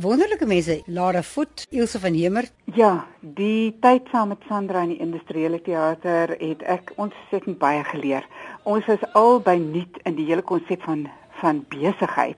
Wonderlike 0.00 0.46
mense, 0.46 0.82
Lara 0.86 1.22
Voet, 1.22 1.66
Ilse 1.70 2.00
van 2.00 2.14
Hemer. 2.14 2.44
Ja, 2.64 3.06
die 3.20 3.76
tyd 3.80 4.02
saam 4.10 4.28
met 4.28 4.38
Sandra 4.48 4.82
in 4.82 4.88
die 4.88 4.98
industriële 4.98 5.62
teater 5.62 6.28
het 6.38 6.62
ek 6.62 6.92
ontsettend 6.94 7.58
baie 7.58 7.84
geleer. 7.84 8.26
Ons 8.62 8.86
is 8.86 9.02
albei 9.12 9.58
nuut 9.58 9.98
in 10.02 10.14
die 10.14 10.26
hele 10.26 10.42
konsep 10.42 10.82
van 10.82 11.08
van 11.40 11.64
besigheid. 11.68 12.36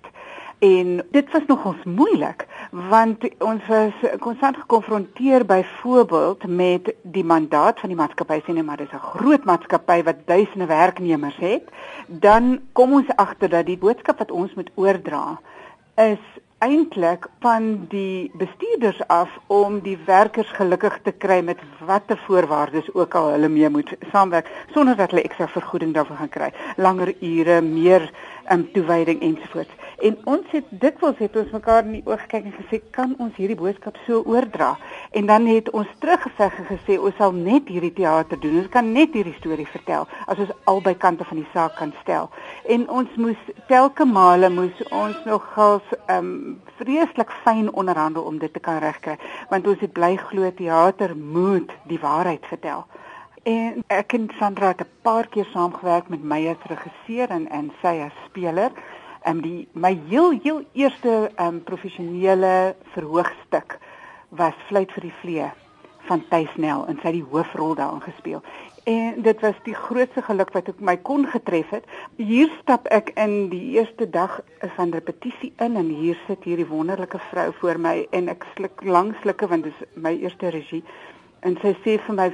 En 0.63 1.07
dit 1.11 1.31
was 1.33 1.43
nogals 1.47 1.85
moeilik 1.85 2.47
want 2.71 3.25
ons 3.39 3.63
was 3.67 3.95
konstant 4.19 4.57
gekonfronteer 4.57 5.47
byvoorbeeld 5.47 6.47
met 6.47 6.95
die 7.03 7.25
mandaat 7.25 7.81
van 7.81 7.91
die 7.91 7.99
maatskappy 7.99 8.39
sê 8.41 8.55
net 8.55 8.65
maar 8.69 8.79
dis 8.79 8.95
'n 8.95 9.09
groot 9.15 9.45
maatskappy 9.45 10.03
wat 10.03 10.23
duisende 10.27 10.67
werknemers 10.67 11.37
het. 11.37 11.67
Dan 12.07 12.61
kom 12.73 12.93
ons 12.93 13.11
agter 13.17 13.49
dat 13.49 13.67
die 13.67 13.79
boodskap 13.79 14.19
wat 14.19 14.31
ons 14.31 14.55
moet 14.55 14.71
oordra 14.75 15.41
is 15.95 16.23
eintlik 16.59 17.27
van 17.41 17.87
die 17.89 18.31
bestuurders 18.39 19.01
af 19.07 19.31
om 19.47 19.81
die 19.81 19.99
werkers 20.07 20.51
gelukkig 20.51 20.99
te 21.03 21.13
kry 21.13 21.41
met 21.41 21.59
watter 21.81 22.19
voorwaardes 22.27 22.95
ook 22.95 23.15
al 23.15 23.31
hulle 23.31 23.49
mee 23.49 23.69
moet 23.69 23.97
saamwerk 24.13 24.51
sonder 24.75 24.97
dat 24.97 25.11
hulle 25.11 25.23
ekstra 25.23 25.49
vergoeding 25.49 25.95
daarvoor 25.95 26.17
gaan 26.17 26.29
kry. 26.29 26.53
Langer 26.77 27.15
ure 27.21 27.61
meer 27.61 28.11
um, 28.53 28.69
toewyding 28.73 29.21
ensovoorts 29.23 29.82
En 30.03 30.17
ons 30.25 30.47
het 30.51 30.71
dikwels 30.83 31.19
het 31.23 31.37
ons 31.39 31.51
mekaar 31.55 31.85
in 31.87 31.93
die 31.95 32.03
oë 32.11 32.17
gekyk 32.25 32.47
en 32.49 32.55
gesê 32.57 32.79
kan 32.95 33.13
ons 33.23 33.37
hierdie 33.39 33.57
boodskap 33.59 33.99
so 34.03 34.25
oordra? 34.27 34.73
En 35.15 35.29
dan 35.31 35.45
het 35.47 35.69
ons 35.79 35.91
teruggeveg 36.03 36.57
en 36.59 36.67
gesê 36.71 36.97
ons 36.99 37.15
sal 37.21 37.35
net 37.37 37.69
hierdie 37.71 37.93
teater 37.95 38.41
doen. 38.43 38.57
Ons 38.65 38.73
kan 38.75 38.89
net 38.97 39.15
hierdie 39.15 39.37
storie 39.37 39.67
vertel 39.71 40.09
as 40.27 40.41
ons 40.43 40.51
albei 40.73 40.97
kante 41.05 41.27
van 41.29 41.39
die 41.39 41.47
saak 41.53 41.77
kan 41.79 41.93
stel. 42.01 42.33
En 42.75 42.89
ons 42.91 43.13
moes 43.23 43.45
telke 43.69 44.07
male 44.09 44.51
moes 44.51 44.81
ons 44.91 45.21
nogals 45.29 45.95
ehm 46.01 46.19
um, 46.19 46.33
vreeslik 46.81 47.31
fyn 47.45 47.69
onderhandel 47.79 48.27
om 48.27 48.41
dit 48.43 48.51
te 48.53 48.59
kan 48.59 48.81
regkry, 48.83 49.15
want 49.53 49.69
ons 49.71 49.85
het 49.85 49.93
bly 49.95 50.17
glo 50.19 50.51
teater 50.59 51.15
moet 51.15 51.71
die 51.87 52.01
waarheid 52.03 52.43
vertel. 52.51 52.83
En 53.47 53.85
ek 53.87 54.17
en 54.19 54.27
Sandra 54.39 54.73
het 54.75 54.83
'n 54.83 54.91
paar 55.03 55.27
keer 55.29 55.47
saamgewerk 55.53 56.09
met 56.09 56.23
my 56.23 56.49
as 56.49 56.67
regisseur 56.75 57.31
en 57.31 57.47
en 57.51 57.71
sy 57.83 57.95
as 58.07 58.19
speler 58.27 58.71
um, 59.27 59.41
die 59.43 59.69
my 59.73 59.95
heel 60.09 60.39
heel 60.43 60.63
eerste 60.73 61.31
um, 61.41 61.63
professionele 61.65 62.75
verhoogstuk 62.95 63.79
was 64.29 64.57
Fluit 64.69 64.93
vir 64.97 65.09
die 65.09 65.17
vlee 65.21 65.51
van 66.09 66.23
Tuisnel 66.29 66.87
en 66.91 66.99
sy 66.99 67.11
het 67.11 67.19
die 67.21 67.29
hoofrol 67.31 67.77
daarin 67.79 68.03
gespeel. 68.03 68.43
En 68.91 69.23
dit 69.23 69.41
was 69.41 69.59
die 69.63 69.75
grootste 69.79 70.23
geluk 70.27 70.51
wat 70.57 70.73
ek 70.73 70.81
my 70.83 70.97
kon 71.07 71.27
getref 71.31 71.71
het. 71.71 71.85
Hier 72.19 72.51
stap 72.61 72.89
ek 72.91 73.13
in 73.21 73.47
die 73.53 73.77
eerste 73.77 74.09
dag 74.11 74.41
van 74.77 74.95
repetisie 74.95 75.53
in 75.63 75.79
en 75.79 75.93
hier 75.93 76.19
sit 76.27 76.43
hierdie 76.49 76.67
wonderlike 76.67 77.21
vrou 77.31 77.53
voor 77.61 77.79
my 77.79 77.95
en 78.11 78.33
ek 78.33 78.47
sluk 78.57 78.83
lank 78.83 79.15
slukke 79.23 79.47
want 79.53 79.69
dit 79.69 79.79
is 79.79 79.95
my 79.95 80.17
eerste 80.19 80.51
regie. 80.51 80.83
En 81.47 81.55
sy 81.63 81.77
sê 81.85 82.01
vir 82.09 82.19
my 82.19 82.29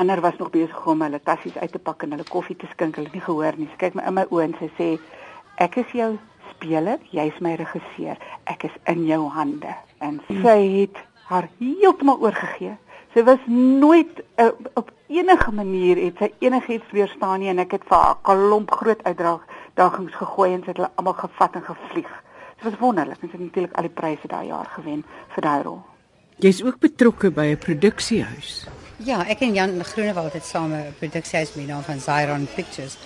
ander 0.00 0.20
was 0.22 0.36
nog 0.38 0.50
besig 0.50 0.86
om 0.86 1.02
hulle 1.02 1.22
tassies 1.22 1.56
uit 1.58 1.72
te 1.72 1.78
pak 1.78 2.02
en 2.02 2.16
hulle 2.16 2.26
koffie 2.26 2.56
te 2.58 2.66
skink. 2.74 2.98
Hulle 2.98 3.10
het 3.10 3.18
nie 3.18 3.26
gehoor 3.28 3.58
nie. 3.58 3.70
Sy 3.70 3.84
kyk 3.86 3.98
my 3.98 4.06
in 4.10 4.18
my 4.18 4.26
oë 4.30 4.48
en 4.48 4.58
sy 4.58 4.70
sê 4.78 4.90
ek 5.60 5.76
is 5.84 5.92
jou 5.92 6.10
speler, 6.54 7.00
jy's 7.12 7.36
my 7.44 7.54
regisseur. 7.60 8.16
Ek 8.50 8.64
is 8.68 8.76
in 8.90 9.04
jou 9.08 9.26
hande. 9.32 9.74
En 10.00 10.20
sy 10.28 10.58
het 10.80 10.96
haar 11.28 11.48
heeltemal 11.60 12.20
oorgegee. 12.24 12.76
Sy 13.14 13.24
was 13.26 13.42
nooit 13.50 14.20
uh, 14.38 14.50
op 14.78 14.90
enige 15.10 15.52
manier 15.52 15.98
het 15.98 16.20
sy 16.22 16.30
enigiets 16.46 16.90
weerstaan 16.94 17.42
nie 17.42 17.50
en 17.50 17.62
ek 17.62 17.74
het 17.78 17.86
vir 17.88 17.98
haar 17.98 18.16
'n 18.16 18.22
klomp 18.28 18.70
groot 18.70 19.02
uitdagings 19.04 20.14
gegooi 20.14 20.52
en 20.54 20.62
sy 20.62 20.70
het 20.70 20.76
hulle 20.78 20.92
almal 20.94 21.18
gevat 21.18 21.54
en 21.54 21.64
gevlieg. 21.66 22.12
Dit 22.56 22.64
was 22.70 22.78
wonderlik. 22.78 23.18
Sy 23.20 23.28
het 23.32 23.40
natuurlik 23.40 23.76
al 23.76 23.88
die 23.88 23.96
pryse 24.00 24.28
daai 24.28 24.46
jaar 24.46 24.68
gewen 24.76 25.04
vir 25.34 25.42
daai 25.42 25.62
rol. 25.62 25.80
Jy's 26.38 26.62
ook 26.62 26.78
betrokke 26.78 27.30
by 27.30 27.52
'n 27.52 27.58
produksiehuis. 27.58 28.66
Ja, 28.96 29.24
ek 29.26 29.40
en 29.40 29.54
Jan 29.54 29.84
Groenewald 29.84 30.32
het 30.32 30.44
same 30.44 30.76
'n 30.76 30.94
produksiehuis 30.98 31.54
met 31.54 31.66
die 31.66 31.72
naam 31.72 31.82
van 31.82 32.00
Zyron 32.00 32.46
Pictures. 32.54 32.98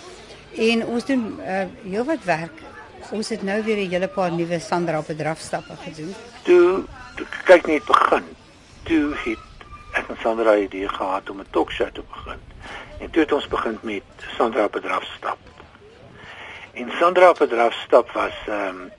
En 0.56 0.86
ons 0.86 1.04
doen 1.04 1.40
uh, 1.40 1.64
heel 1.82 2.04
wat 2.04 2.24
werk. 2.24 2.62
Ons 3.10 3.28
het 3.28 3.42
nou 3.42 3.62
weer 3.62 3.76
'n 3.76 3.90
hele 3.90 4.08
paar 4.08 4.32
nuwe 4.32 4.58
Sandra 4.58 4.98
op 4.98 5.06
bedrafstappe 5.06 5.76
gedoen. 5.76 6.14
Toe, 6.42 6.84
toe 7.16 7.26
kyk 7.44 7.66
net 7.66 7.84
begin. 7.84 8.24
Toe 8.82 9.14
het 9.24 9.38
ek 9.92 10.08
en 10.08 10.16
Sandra 10.20 10.56
idee 10.56 10.88
gehad 10.88 11.30
om 11.30 11.40
'n 11.40 11.46
talkshow 11.50 11.88
te 11.92 12.02
begin. 12.08 12.40
En 12.98 13.10
toe 13.10 13.22
het 13.22 13.32
ons 13.32 13.48
begin 13.48 13.78
met 13.82 14.02
Sandra 14.36 14.64
op 14.64 14.72
bedrafstap. 14.72 15.38
En 16.72 16.90
Sandra 16.98 17.28
op 17.28 17.38
bedrafstap 17.38 18.10
was 18.10 18.34
ehm 18.46 18.68
um, 18.68 18.92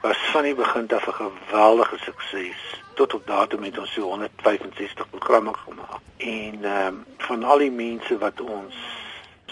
was 0.00 0.16
van 0.16 0.42
die 0.42 0.54
begin 0.54 0.88
af 0.88 1.06
'n 1.06 1.12
geweldige 1.12 1.98
sukses. 1.98 2.82
Tot 2.94 3.14
op 3.14 3.26
datum 3.26 3.62
het 3.62 3.78
ons 3.78 3.92
so 3.92 4.02
165 4.02 5.10
programme 5.10 5.52
gemaak. 5.54 6.00
En 6.16 6.64
um, 6.64 7.04
van 7.18 7.44
al 7.44 7.58
die 7.58 7.70
mense 7.70 8.18
wat 8.18 8.40
ons 8.40 8.74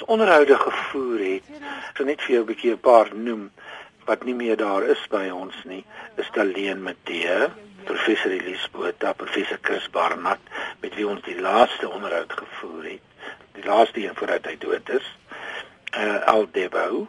onderhoude 0.04 0.56
gevoer 0.59 1.18
het. 1.18 1.42
Ek 1.88 1.96
gaan 1.96 2.06
net 2.06 2.22
vir 2.22 2.35
jou 2.35 2.42
'n 2.42 2.50
bietjie 2.50 2.72
'n 2.72 2.80
paar 2.80 3.14
noem 3.14 3.50
wat 4.04 4.24
nie 4.24 4.35
meer 4.35 4.56
daar 4.56 4.82
is 4.82 5.06
by 5.11 5.28
ons 5.30 5.54
nie. 5.64 5.85
Is 6.16 6.30
Daleen 6.32 6.82
Matee, 6.82 7.48
professor 7.85 8.30
Elise 8.30 8.68
Botha, 8.70 9.12
professor 9.12 9.59
Chris 9.62 9.90
Barnard 9.90 10.40
met 10.80 10.94
wie 10.94 11.09
ons 11.09 11.22
die 11.22 11.40
laaste 11.40 11.88
onderhoud 11.88 12.32
gevoer 12.32 12.85
het. 12.85 13.04
Die 13.52 13.64
laaste 13.64 14.04
een 14.04 14.14
voordat 14.14 14.44
hy 14.44 14.56
dood 14.59 14.88
is. 14.88 15.06
Uh 15.96 16.26
Al 16.26 16.46
Debo, 16.52 17.06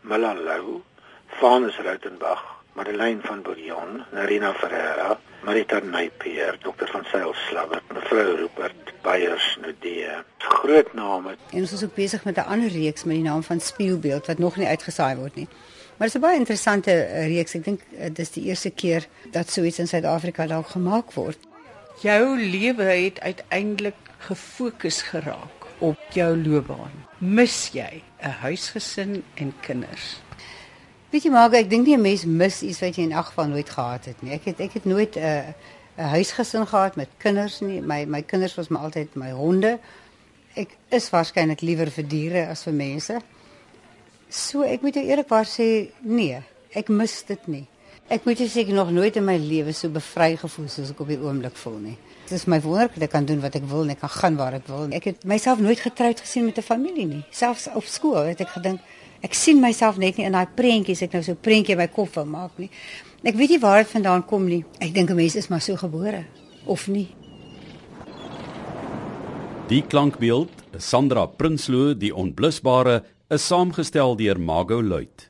Malalou, 0.00 0.82
Vanus 1.26 1.78
Rautenbach, 1.78 2.44
Madeleine 2.72 3.20
van 3.22 3.42
Bouillon, 3.42 4.04
Narina 4.12 4.52
Ferreira, 4.54 5.18
Marita 5.44 5.78
Napier, 5.78 6.58
dokter 6.62 6.88
van 6.88 7.04
Sail 7.04 7.34
Slabber, 7.48 7.82
mevrou 7.92 8.36
Rupert 8.36 8.92
Beyers 9.02 9.58
Nudee. 9.60 10.08
Groot 10.38 10.92
name. 10.94 11.36
En 11.50 11.60
ons 11.60 11.72
is 11.72 11.84
ook 11.84 11.94
besig 11.94 12.24
met 12.24 12.36
'n 12.36 12.50
ander 12.54 12.68
reeks 12.68 13.04
met 13.04 13.14
die 13.14 13.24
naam 13.24 13.42
van 13.42 13.60
Spieelbeeld 13.60 14.26
wat 14.26 14.38
nog 14.38 14.56
nie 14.56 14.66
uitgesaai 14.66 15.16
word 15.16 15.34
nie. 15.34 15.48
Maar 15.96 16.08
dit 16.08 16.16
is 16.16 16.20
'n 16.22 16.26
baie 16.26 16.38
interessante 16.38 16.92
eh, 16.92 17.26
reeks. 17.26 17.54
Ek 17.54 17.64
dink 17.64 17.80
eh, 17.80 18.02
dit 18.04 18.18
is 18.18 18.30
die 18.30 18.44
eerste 18.44 18.70
keer 18.70 19.06
dat 19.30 19.50
so 19.50 19.62
iets 19.62 19.78
in 19.78 19.88
Suid-Afrika 19.88 20.46
dalk 20.46 20.68
gemaak 20.68 21.12
word. 21.12 21.38
Jou 22.00 22.38
lewe 22.38 22.82
het 22.82 23.20
uiteindelik 23.20 23.96
gefokus 24.18 25.02
geraak 25.02 25.66
op 25.78 25.98
jou 26.12 26.48
loopbaan. 26.48 26.92
Mis 27.18 27.70
jy 27.72 28.02
'n 28.22 28.28
huisgesin 28.28 29.24
en 29.34 29.54
kinders? 29.60 30.20
Weet 31.10 31.24
jy 31.26 31.30
maar, 31.34 31.50
ek 31.52 31.70
dink 31.70 31.86
nie 31.86 31.96
'n 31.96 32.00
mens 32.00 32.24
mis 32.24 32.62
iets 32.62 32.80
wat 32.80 32.96
jy 32.96 33.02
in 33.02 33.12
elk 33.12 33.26
geval 33.26 33.46
nooit 33.46 33.70
gehad 33.70 34.04
het 34.04 34.22
nie. 34.22 34.32
Ek 34.32 34.44
het 34.44 34.58
het 34.72 34.84
nooit 34.84 35.16
'n 35.16 35.18
uh, 35.18 35.52
'n 35.98 36.08
huisgesin 36.16 36.66
gehad 36.66 36.96
met. 36.96 37.08
My 37.82 38.04
my 38.04 38.22
kinders 38.22 38.54
was 38.54 38.68
maar 38.68 38.82
altyd 38.82 39.14
my 39.14 39.30
honde. 39.30 39.78
Ek 40.54 40.76
is 40.88 41.10
waarskynlik 41.10 41.60
liewer 41.60 41.90
vir 41.90 42.06
diere 42.08 42.46
as 42.46 42.62
vir 42.62 42.72
mense. 42.72 43.20
So 44.28 44.62
ek 44.62 44.82
moet 44.82 44.94
jou 44.94 45.04
eerlikwaar 45.04 45.46
sê, 45.46 45.90
nee, 46.00 46.42
ek 46.72 46.88
mis 46.88 47.24
dit 47.26 47.46
nie. 47.46 47.66
Ek 48.08 48.24
moet 48.24 48.38
sê 48.38 48.60
ek 48.60 48.68
nog 48.68 48.90
nooit 48.90 49.16
in 49.16 49.24
my 49.24 49.36
lewe 49.36 49.72
so 49.72 49.88
bevry 49.88 50.36
gevoel 50.36 50.68
soos 50.68 50.90
ek 50.90 51.00
op 51.00 51.08
die 51.08 51.18
oomblik 51.18 51.56
voel 51.56 51.78
nie. 51.78 51.98
Dit 52.24 52.38
is 52.38 52.46
my 52.46 52.60
wonderlik 52.60 52.94
dat 52.94 53.02
ek 53.02 53.10
kan 53.10 53.24
doen 53.24 53.40
wat 53.40 53.54
ek 53.54 53.66
wil 53.66 53.82
en 53.82 53.90
ek 53.90 54.00
kan 54.00 54.08
gaan 54.08 54.36
waar 54.36 54.54
ek 54.54 54.66
wil. 54.66 54.88
Ek 54.94 55.04
het 55.04 55.24
myself 55.24 55.58
nooit 55.58 55.80
getroud 55.80 56.20
gesien 56.20 56.44
met 56.44 56.58
'n 56.58 56.62
familie 56.62 57.06
nie. 57.06 57.24
Selfs 57.30 57.68
op 57.74 57.84
skool 57.84 58.24
het 58.30 58.40
ek 58.40 58.48
gedink 58.48 58.80
Ek 59.22 59.34
sien 59.34 59.60
myself 59.60 59.98
net 60.00 60.16
nie 60.16 60.24
in 60.24 60.32
daai 60.32 60.48
prentjies 60.56 61.02
ek 61.02 61.12
nou 61.12 61.22
so 61.22 61.32
'n 61.32 61.42
prentjie 61.42 61.76
by 61.76 61.86
kop 61.86 62.14
wil 62.14 62.24
maak 62.24 62.58
nie. 62.58 62.70
Ek 63.22 63.34
weet 63.34 63.50
nie 63.50 63.58
waar 63.58 63.82
dit 63.82 63.92
vandaan 63.92 64.22
kom 64.26 64.46
nie. 64.48 64.64
Ek 64.80 64.94
dink 64.94 65.10
'n 65.10 65.16
mens 65.16 65.36
is 65.36 65.48
maar 65.48 65.60
so 65.60 65.76
gebore 65.76 66.24
of 66.66 66.88
nie. 66.88 67.08
Die 69.68 69.82
klankbeeld, 69.82 70.50
Sandra 70.78 71.26
Prinsloo, 71.26 71.94
die 71.94 72.14
onblusbare, 72.14 73.04
is 73.30 73.46
saamgestel 73.46 74.16
deur 74.16 74.38
Mago 74.38 74.82
Luit. 74.82 75.29